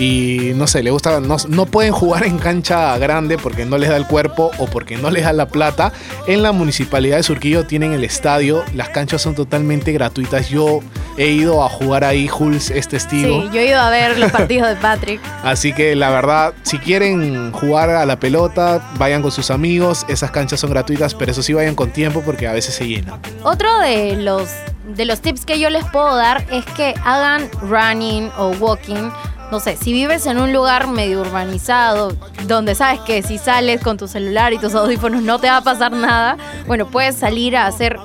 y 0.01 0.53
no 0.55 0.65
sé, 0.65 0.81
les 0.81 0.91
gusta, 0.91 1.19
no, 1.19 1.37
no 1.47 1.65
pueden 1.67 1.93
jugar 1.93 2.23
en 2.23 2.39
cancha 2.39 2.97
grande 2.97 3.37
porque 3.37 3.65
no 3.65 3.77
les 3.77 3.87
da 3.87 3.97
el 3.97 4.07
cuerpo 4.07 4.49
o 4.57 4.65
porque 4.65 4.97
no 4.97 5.11
les 5.11 5.25
da 5.25 5.31
la 5.31 5.47
plata. 5.47 5.93
En 6.25 6.41
la 6.41 6.51
municipalidad 6.51 7.17
de 7.17 7.23
Surquillo 7.23 7.67
tienen 7.67 7.93
el 7.93 8.03
estadio, 8.03 8.63
las 8.73 8.89
canchas 8.89 9.21
son 9.21 9.35
totalmente 9.35 9.91
gratuitas. 9.91 10.49
Yo 10.49 10.79
he 11.17 11.27
ido 11.27 11.63
a 11.63 11.69
jugar 11.69 12.03
ahí, 12.03 12.27
Jules, 12.27 12.71
este 12.71 12.97
testigo. 12.97 13.43
Sí, 13.43 13.49
yo 13.53 13.61
he 13.61 13.67
ido 13.67 13.79
a 13.79 13.91
ver 13.91 14.17
los 14.17 14.31
partidos 14.31 14.69
de 14.69 14.75
Patrick. 14.77 15.21
Así 15.43 15.71
que 15.71 15.95
la 15.95 16.09
verdad, 16.09 16.55
si 16.63 16.79
quieren 16.79 17.51
jugar 17.51 17.91
a 17.91 18.03
la 18.07 18.19
pelota, 18.19 18.81
vayan 18.97 19.21
con 19.21 19.31
sus 19.31 19.51
amigos. 19.51 20.07
Esas 20.09 20.31
canchas 20.31 20.61
son 20.61 20.71
gratuitas, 20.71 21.13
pero 21.13 21.31
eso 21.31 21.43
sí 21.43 21.53
vayan 21.53 21.75
con 21.75 21.91
tiempo 21.91 22.23
porque 22.25 22.47
a 22.47 22.53
veces 22.53 22.73
se 22.73 22.87
llenan. 22.87 23.19
Otro 23.43 23.79
de 23.81 24.15
los, 24.15 24.49
de 24.95 25.05
los 25.05 25.21
tips 25.21 25.45
que 25.45 25.59
yo 25.59 25.69
les 25.69 25.85
puedo 25.85 26.15
dar 26.15 26.43
es 26.51 26.65
que 26.65 26.95
hagan 27.03 27.47
running 27.61 28.31
o 28.35 28.49
walking. 28.59 29.11
No 29.51 29.59
sé, 29.59 29.75
si 29.75 29.91
vives 29.91 30.25
en 30.27 30.39
un 30.39 30.53
lugar 30.53 30.87
medio 30.87 31.19
urbanizado, 31.19 32.13
donde 32.47 32.73
sabes 32.73 33.01
que 33.01 33.21
si 33.21 33.37
sales 33.37 33.81
con 33.81 33.97
tu 33.97 34.07
celular 34.07 34.53
y 34.53 34.57
tus 34.57 34.73
audífonos 34.73 35.21
no 35.23 35.39
te 35.39 35.47
va 35.47 35.57
a 35.57 35.61
pasar 35.61 35.91
nada, 35.91 36.37
bueno, 36.67 36.87
puedes 36.87 37.17
salir 37.17 37.57
a 37.57 37.67
hacer 37.67 37.99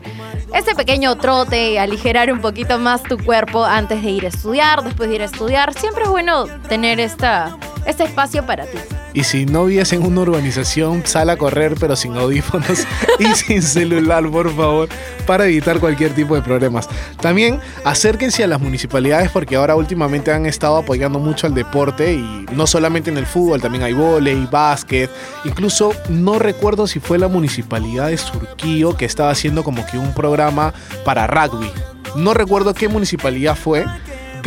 este 0.53 0.75
pequeño 0.75 1.17
trote 1.17 1.71
y 1.71 1.77
aligerar 1.77 2.33
un 2.33 2.41
poquito 2.41 2.81
más 2.81 3.03
tu 3.05 3.17
cuerpo 3.17 3.65
antes 3.65 4.03
de 4.03 4.11
ir 4.11 4.25
a 4.25 4.29
estudiar, 4.29 4.83
después 4.83 5.09
de 5.09 5.15
ir 5.15 5.23
a 5.23 5.27
estudiar. 5.27 5.73
Siempre 5.73 6.03
es 6.03 6.11
bueno 6.11 6.47
tener 6.69 6.99
esta, 6.99 7.57
este 7.87 8.05
espacio 8.05 8.45
para 8.45 8.67
ti. 8.67 8.79
Y 9.15 9.25
si 9.25 9.47
no 9.47 9.65
vives 9.65 9.93
en 9.95 10.05
una 10.05 10.21
urbanización, 10.21 11.07
sal 11.07 11.31
a 11.31 11.37
correr, 11.37 11.75
pero 11.81 11.97
sin 11.97 12.17
audífonos 12.17 12.87
y 13.19 13.35
sin 13.35 13.63
celular, 13.63 14.29
por 14.31 14.55
favor, 14.55 14.89
para 15.27 15.47
evitar 15.47 15.81
cualquier 15.81 16.13
tipo 16.13 16.35
de 16.35 16.43
problemas. 16.43 16.89
También 17.21 17.59
acérquense 17.85 18.45
a 18.45 18.47
las 18.47 18.61
municipalidades 18.61 19.31
porque 19.31 19.57
ahora 19.57 19.75
últimamente 19.75 20.33
han 20.33 20.45
estado 20.45 20.77
apoyando 20.77 21.19
mucho 21.19 21.47
al 21.47 21.55
deporte 21.55 22.13
y 22.13 22.47
no 22.53 22.67
solamente 22.67 23.11
en 23.11 23.17
el 23.17 23.27
fútbol, 23.27 23.63
también 23.63 23.85
hay 23.85 23.95
vóley, 23.95 24.47
básquet. 24.51 25.11
Incluso 25.45 25.93
no 26.11 26.39
recuerdo 26.39 26.87
si 26.87 27.01
fue 27.01 27.19
la 27.19 27.29
municipalidad 27.29 28.09
de 28.09 28.19
Surquillo 28.19 28.97
que 28.97 29.07
estaba 29.07 29.31
haciendo 29.31 29.65
como 29.65 29.87
que 29.87 29.97
un 29.97 30.13
programa 30.13 30.75
para 31.05 31.27
rugby. 31.27 31.71
No 32.17 32.35
recuerdo 32.35 32.75
qué 32.75 32.89
municipalidad 32.89 33.57
fue. 33.57 33.85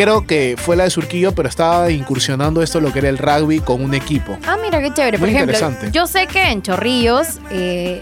Creo 0.02 0.26
que 0.26 0.56
fue 0.58 0.78
la 0.78 0.86
de 0.86 0.92
Surquillo, 0.92 1.34
pero 1.34 1.50
estaba 1.50 1.92
incursionando 1.92 2.62
esto 2.62 2.80
lo 2.80 2.94
que 2.94 3.00
era 3.00 3.10
el 3.10 3.18
rugby 3.18 3.60
con 3.60 3.84
un 3.84 3.94
equipo. 3.94 4.38
Ah, 4.48 4.56
mira 4.62 4.80
qué 4.80 4.94
chévere. 4.94 5.20
Por 5.20 5.28
Muy 5.28 5.36
ejemplo, 5.36 5.58
interesante. 5.58 5.92
yo 5.92 6.08
sé 6.08 6.26
que 6.26 6.42
en 6.42 6.62
Chorrillos 6.62 7.42
eh, 7.52 8.02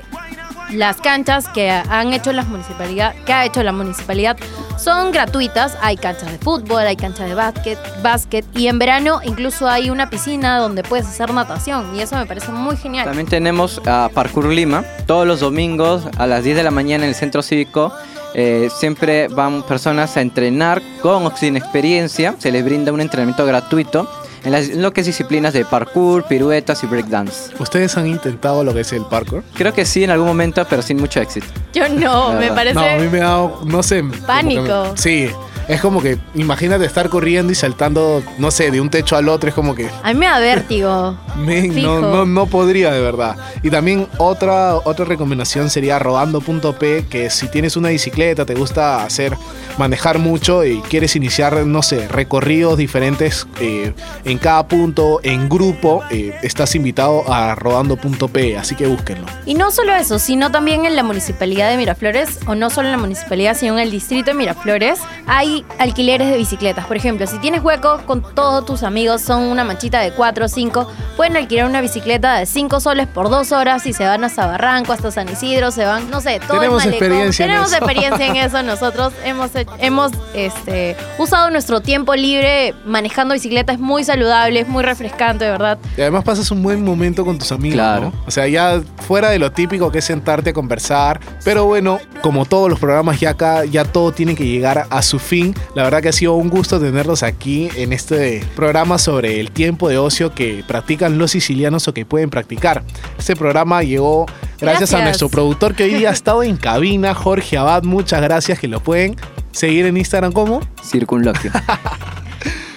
las 0.69 0.97
canchas 0.97 1.47
que 1.47 1.71
han 1.71 2.13
hecho 2.13 2.33
las 2.33 2.47
municipalidad, 2.47 3.15
que 3.25 3.33
ha 3.33 3.45
hecho 3.45 3.63
la 3.63 3.71
municipalidad 3.71 4.37
son 4.77 5.11
gratuitas. 5.11 5.75
Hay 5.81 5.97
canchas 5.97 6.31
de 6.31 6.37
fútbol, 6.37 6.81
hay 6.81 6.97
canchas 6.97 7.29
de 7.29 7.33
básquet, 7.33 7.79
básquet 8.03 8.45
y 8.55 8.67
en 8.67 8.77
verano 8.77 9.21
incluso 9.23 9.67
hay 9.67 9.89
una 9.89 10.07
piscina 10.11 10.59
donde 10.59 10.83
puedes 10.83 11.07
hacer 11.07 11.33
natación 11.33 11.95
y 11.95 12.01
eso 12.01 12.15
me 12.15 12.27
parece 12.27 12.51
muy 12.51 12.77
genial. 12.77 13.05
También 13.05 13.27
tenemos 13.27 13.81
a 13.87 14.11
Parkour 14.13 14.45
Lima, 14.49 14.83
todos 15.07 15.25
los 15.25 15.39
domingos 15.39 16.03
a 16.15 16.27
las 16.27 16.43
10 16.43 16.57
de 16.57 16.63
la 16.63 16.69
mañana 16.69 17.05
en 17.05 17.09
el 17.09 17.15
centro 17.15 17.41
cívico. 17.41 17.91
Eh, 18.39 18.69
siempre 18.73 19.27
van 19.27 19.63
personas 19.63 20.15
a 20.15 20.21
entrenar 20.21 20.81
con 21.01 21.25
o 21.25 21.35
sin 21.35 21.57
experiencia. 21.57 22.35
Se 22.37 22.51
les 22.51 22.63
brinda 22.63 22.93
un 22.93 23.01
entrenamiento 23.01 23.45
gratuito 23.45 24.07
en, 24.43 24.51
las- 24.51 24.69
en 24.69 24.81
lo 24.83 24.93
que 24.93 25.01
es 25.01 25.07
disciplinas 25.07 25.53
de 25.53 25.65
parkour, 25.65 26.23
piruetas 26.25 26.83
y 26.83 26.87
breakdance. 26.87 27.51
¿Ustedes 27.59 27.97
han 27.97 28.05
intentado 28.07 28.63
lo 28.63 28.73
que 28.73 28.81
es 28.81 28.93
el 28.93 29.05
parkour? 29.05 29.43
Creo 29.55 29.73
que 29.73 29.85
sí 29.85 30.03
en 30.03 30.11
algún 30.11 30.27
momento, 30.27 30.63
pero 30.69 30.81
sin 30.83 30.97
mucho 30.97 31.19
éxito. 31.19 31.47
Yo 31.73 31.89
no, 31.89 32.33
me 32.33 32.51
parece 32.51 32.75
No, 32.75 32.81
a 32.85 32.95
mí 32.97 33.07
me 33.11 33.19
ha 33.19 33.23
dado, 33.23 33.61
no 33.65 33.81
sé. 33.83 34.03
Pánico. 34.27 34.61
me- 34.91 34.97
sí, 34.97 35.29
es 35.67 35.81
como 35.81 36.01
que 36.01 36.17
imagínate 36.35 36.85
estar 36.85 37.09
corriendo 37.09 37.51
y 37.51 37.55
saltando, 37.55 38.23
no 38.37 38.51
sé, 38.51 38.71
de 38.71 38.79
un 38.79 38.89
techo 38.89 39.15
al 39.15 39.27
otro, 39.29 39.49
es 39.49 39.55
como 39.55 39.75
que 39.75 39.89
a 40.03 40.13
mí 40.13 40.19
me 40.19 40.25
da 40.25 40.39
vértigo. 40.39 41.17
no, 41.35 42.01
no, 42.01 42.25
no 42.25 42.45
podría 42.45 42.91
de 42.91 43.01
verdad. 43.01 43.35
Y 43.63 43.69
también 43.69 44.07
otra, 44.17 44.75
otra 44.75 45.05
recomendación 45.05 45.69
sería 45.69 45.99
rodando.p, 45.99 47.05
que 47.09 47.29
si 47.29 47.47
tienes 47.49 47.75
una 47.75 47.89
bicicleta, 47.89 48.45
te 48.45 48.55
gusta 48.55 49.03
hacer, 49.03 49.35
manejar 49.77 50.19
mucho 50.19 50.65
y 50.65 50.79
quieres 50.81 51.15
iniciar, 51.15 51.65
no 51.65 51.81
sé, 51.81 52.07
recorridos 52.07 52.77
diferentes 52.77 53.47
eh, 53.59 53.93
en 54.25 54.37
cada 54.37 54.67
punto, 54.67 55.19
en 55.23 55.49
grupo, 55.49 56.03
eh, 56.09 56.33
estás 56.43 56.75
invitado 56.75 57.31
a 57.31 57.55
rodando.p, 57.55 58.57
así 58.57 58.75
que 58.75 58.87
búsquenlo. 58.87 59.27
Y 59.45 59.53
no 59.53 59.71
solo 59.71 59.93
eso, 59.95 60.19
sino 60.19 60.51
también 60.51 60.85
en 60.85 60.95
la 60.95 61.03
municipalidad 61.03 61.69
de 61.69 61.77
Miraflores, 61.77 62.39
o 62.47 62.55
no 62.55 62.69
solo 62.69 62.87
en 62.87 62.93
la 62.93 62.97
municipalidad, 62.97 63.57
sino 63.57 63.73
en 63.73 63.79
el 63.79 63.91
distrito 63.91 64.31
de 64.31 64.33
Miraflores, 64.33 64.99
hay 65.25 65.56
alquileres 65.79 66.29
de 66.29 66.37
bicicletas. 66.37 66.85
Por 66.85 66.97
ejemplo, 66.97 67.27
si 67.27 67.37
tienes 67.39 67.61
hueco 67.63 68.01
con 68.05 68.21
todos 68.35 68.65
tus 68.65 68.83
amigos, 68.83 69.21
son 69.21 69.43
una 69.43 69.63
manchita 69.63 69.99
de 70.01 70.11
4 70.11 70.45
o 70.45 70.47
5, 70.47 70.87
pueden 71.15 71.37
alquilar 71.37 71.65
una 71.67 71.81
bicicleta 71.81 72.35
de 72.37 72.45
5 72.45 72.79
soles 72.79 73.07
por 73.07 73.29
2 73.29 73.51
horas 73.51 73.85
y 73.85 73.93
se 73.93 74.05
van 74.05 74.23
hasta 74.23 74.45
Barranco, 74.47 74.93
hasta 74.93 75.11
San 75.11 75.29
Isidro, 75.29 75.71
se 75.71 75.85
van, 75.85 76.09
no 76.09 76.21
sé, 76.21 76.39
todo 76.47 76.59
Tenemos 76.59 76.83
el 76.85 76.91
malecón. 76.91 77.07
experiencia 77.07 77.45
en 77.45 77.49
Tenemos 77.51 77.67
eso. 77.71 77.77
experiencia 77.77 78.27
en 78.27 78.35
eso 78.37 78.63
nosotros. 78.63 79.13
Hemos, 79.25 79.55
he- 79.55 79.65
hemos 79.79 80.11
este, 80.33 80.95
usado 81.17 81.49
nuestro 81.49 81.81
tiempo 81.81 82.15
libre 82.15 82.73
manejando 82.85 83.33
bicicleta, 83.33 83.73
es 83.73 83.79
muy 83.79 84.03
saludable, 84.03 84.59
es 84.61 84.67
muy 84.67 84.83
refrescante, 84.83 85.45
de 85.45 85.51
verdad. 85.51 85.77
Y 85.97 86.01
además 86.01 86.23
pasas 86.23 86.49
un 86.51 86.61
buen 86.63 86.83
momento 86.83 87.25
con 87.25 87.37
tus 87.37 87.51
amigos. 87.51 87.75
Claro. 87.75 88.01
¿no? 88.05 88.13
O 88.25 88.31
sea, 88.31 88.47
ya 88.47 88.81
fuera 89.07 89.29
de 89.29 89.39
lo 89.39 89.51
típico 89.51 89.91
que 89.91 89.99
es 89.99 90.05
sentarte 90.05 90.51
a 90.51 90.53
conversar. 90.53 91.19
Pero 91.43 91.65
bueno, 91.65 91.99
como 92.21 92.45
todos 92.45 92.69
los 92.69 92.79
programas, 92.79 93.19
ya 93.19 93.31
acá 93.31 93.65
ya 93.65 93.85
todo 93.85 94.11
tiene 94.11 94.35
que 94.35 94.45
llegar 94.45 94.85
a 94.89 95.01
su 95.01 95.19
fin. 95.19 95.46
La 95.75 95.83
verdad 95.83 96.01
que 96.01 96.09
ha 96.09 96.13
sido 96.13 96.35
un 96.35 96.49
gusto 96.49 96.79
tenerlos 96.79 97.23
aquí 97.23 97.69
en 97.75 97.93
este 97.93 98.45
programa 98.55 98.97
sobre 98.97 99.39
el 99.39 99.51
tiempo 99.51 99.89
de 99.89 99.97
ocio 99.97 100.33
que 100.33 100.63
practican 100.67 101.17
los 101.17 101.31
sicilianos 101.31 101.87
o 101.87 101.93
que 101.93 102.05
pueden 102.05 102.29
practicar. 102.29 102.83
Este 103.17 103.35
programa 103.35 103.83
llegó 103.83 104.25
Gracias, 104.59 104.93
a 104.93 105.03
nuestro 105.03 105.29
productor 105.29 105.75
que 105.75 105.83
hoy 105.83 105.93
día 105.93 106.09
ha 106.09 106.13
estado 106.13 106.43
en 106.43 106.57
cabina, 106.57 107.13
Jorge 107.13 107.57
Abad. 107.57 107.83
Muchas 107.83 108.21
gracias, 108.21 108.59
que 108.59 108.67
lo 108.67 108.81
pueden 108.81 109.15
seguir 109.51 109.85
en 109.85 109.97
Instagram 109.97 110.31
como. 110.31 110.61
Circunloquio. 110.83 111.51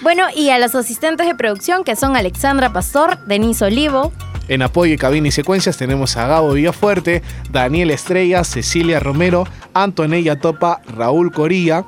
Bueno, 0.01 0.25
y 0.35 0.49
a 0.49 0.57
los 0.57 0.73
asistentes 0.73 1.27
de 1.27 1.35
producción 1.35 1.83
que 1.83 1.95
son 1.95 2.15
Alexandra 2.15 2.73
Pastor, 2.73 3.23
Denise 3.27 3.65
Olivo, 3.65 4.11
En 4.47 4.63
apoyo 4.63 4.91
de 4.91 4.97
cabina 4.97 5.27
y 5.27 5.31
secuencias 5.31 5.77
tenemos 5.77 6.17
a 6.17 6.25
Gabo 6.25 6.53
Villafuerte, 6.53 7.21
Daniel 7.51 7.91
Estrella, 7.91 8.43
Cecilia 8.43 8.99
Romero, 8.99 9.45
Antonella 9.75 10.39
Topa, 10.39 10.81
Raúl 10.87 11.31
Corilla. 11.31 11.85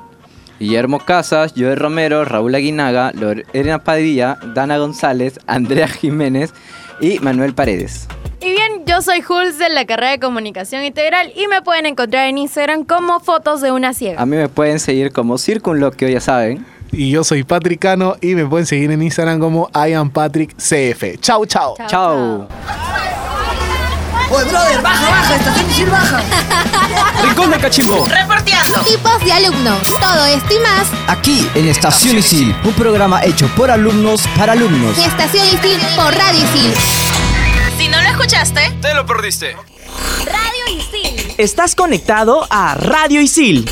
Guillermo 0.58 0.98
Casas, 0.98 1.54
Joel 1.56 1.76
Romero, 1.76 2.24
Raúl 2.24 2.54
Aguinaga, 2.54 3.12
Lorena 3.14 3.82
Padilla, 3.82 4.38
Dana 4.54 4.78
González, 4.78 5.40
Andrea 5.46 5.88
Jiménez 5.88 6.52
y 7.00 7.18
Manuel 7.20 7.54
Paredes. 7.54 8.08
Y 8.40 8.50
bien, 8.50 8.84
yo 8.86 9.00
soy 9.00 9.22
Jules 9.22 9.58
de 9.58 9.70
la 9.70 9.86
carrera 9.86 10.12
de 10.12 10.18
Comunicación 10.18 10.84
Integral 10.84 11.32
y 11.34 11.48
me 11.48 11.62
pueden 11.62 11.86
encontrar 11.86 12.28
en 12.28 12.36
Instagram 12.38 12.84
como 12.84 13.20
fotos 13.20 13.62
de 13.62 13.72
una 13.72 13.94
ciega. 13.94 14.20
A 14.20 14.26
mí 14.26 14.36
me 14.36 14.48
pueden 14.48 14.80
seguir 14.80 15.12
como 15.12 15.38
Circunloquio, 15.38 16.08
ya 16.08 16.20
saben. 16.20 16.66
Y 16.92 17.10
yo 17.10 17.24
soy 17.24 17.42
Patricano 17.42 18.16
y 18.20 18.34
me 18.34 18.46
pueden 18.46 18.66
seguir 18.66 18.90
en 18.90 19.02
Instagram 19.02 19.40
como 19.40 19.70
IamPatrickCF. 19.74 21.20
Chau, 21.20 21.46
chau. 21.46 21.74
Chao. 21.88 22.48
Oye, 24.34 24.44
brother, 24.46 24.82
baja, 24.82 25.10
baja, 25.10 25.36
estación 25.36 25.70
Isil 25.70 25.90
baja. 25.90 26.20
Rincón 27.22 27.50
del 27.50 27.60
Cachimbo. 27.60 28.06
Reporteando. 28.06 28.80
Tipos 28.80 29.20
de 29.20 29.32
alumnos. 29.32 29.94
Todo 30.00 30.26
esto 30.26 30.54
y 30.54 30.58
más 30.58 30.88
Aquí 31.06 31.48
en 31.54 31.68
Estación 31.68 32.18
Isil, 32.18 32.56
un 32.64 32.72
programa 32.72 33.24
hecho 33.24 33.46
por 33.54 33.70
alumnos 33.70 34.22
para 34.36 34.52
alumnos. 34.52 34.98
Estación 34.98 35.46
Isil 35.46 35.80
por 35.94 36.12
Radio 36.14 36.42
Isil. 36.42 36.74
Si 37.78 37.88
no 37.88 38.02
lo 38.02 38.08
escuchaste, 38.08 38.72
Te 38.82 38.92
lo 38.94 39.06
perdiste. 39.06 39.56
Radio 40.24 40.78
Isil. 40.78 41.34
Estás 41.38 41.76
conectado 41.76 42.46
a 42.50 42.74
Radio 42.74 43.20
Isil 43.20 43.70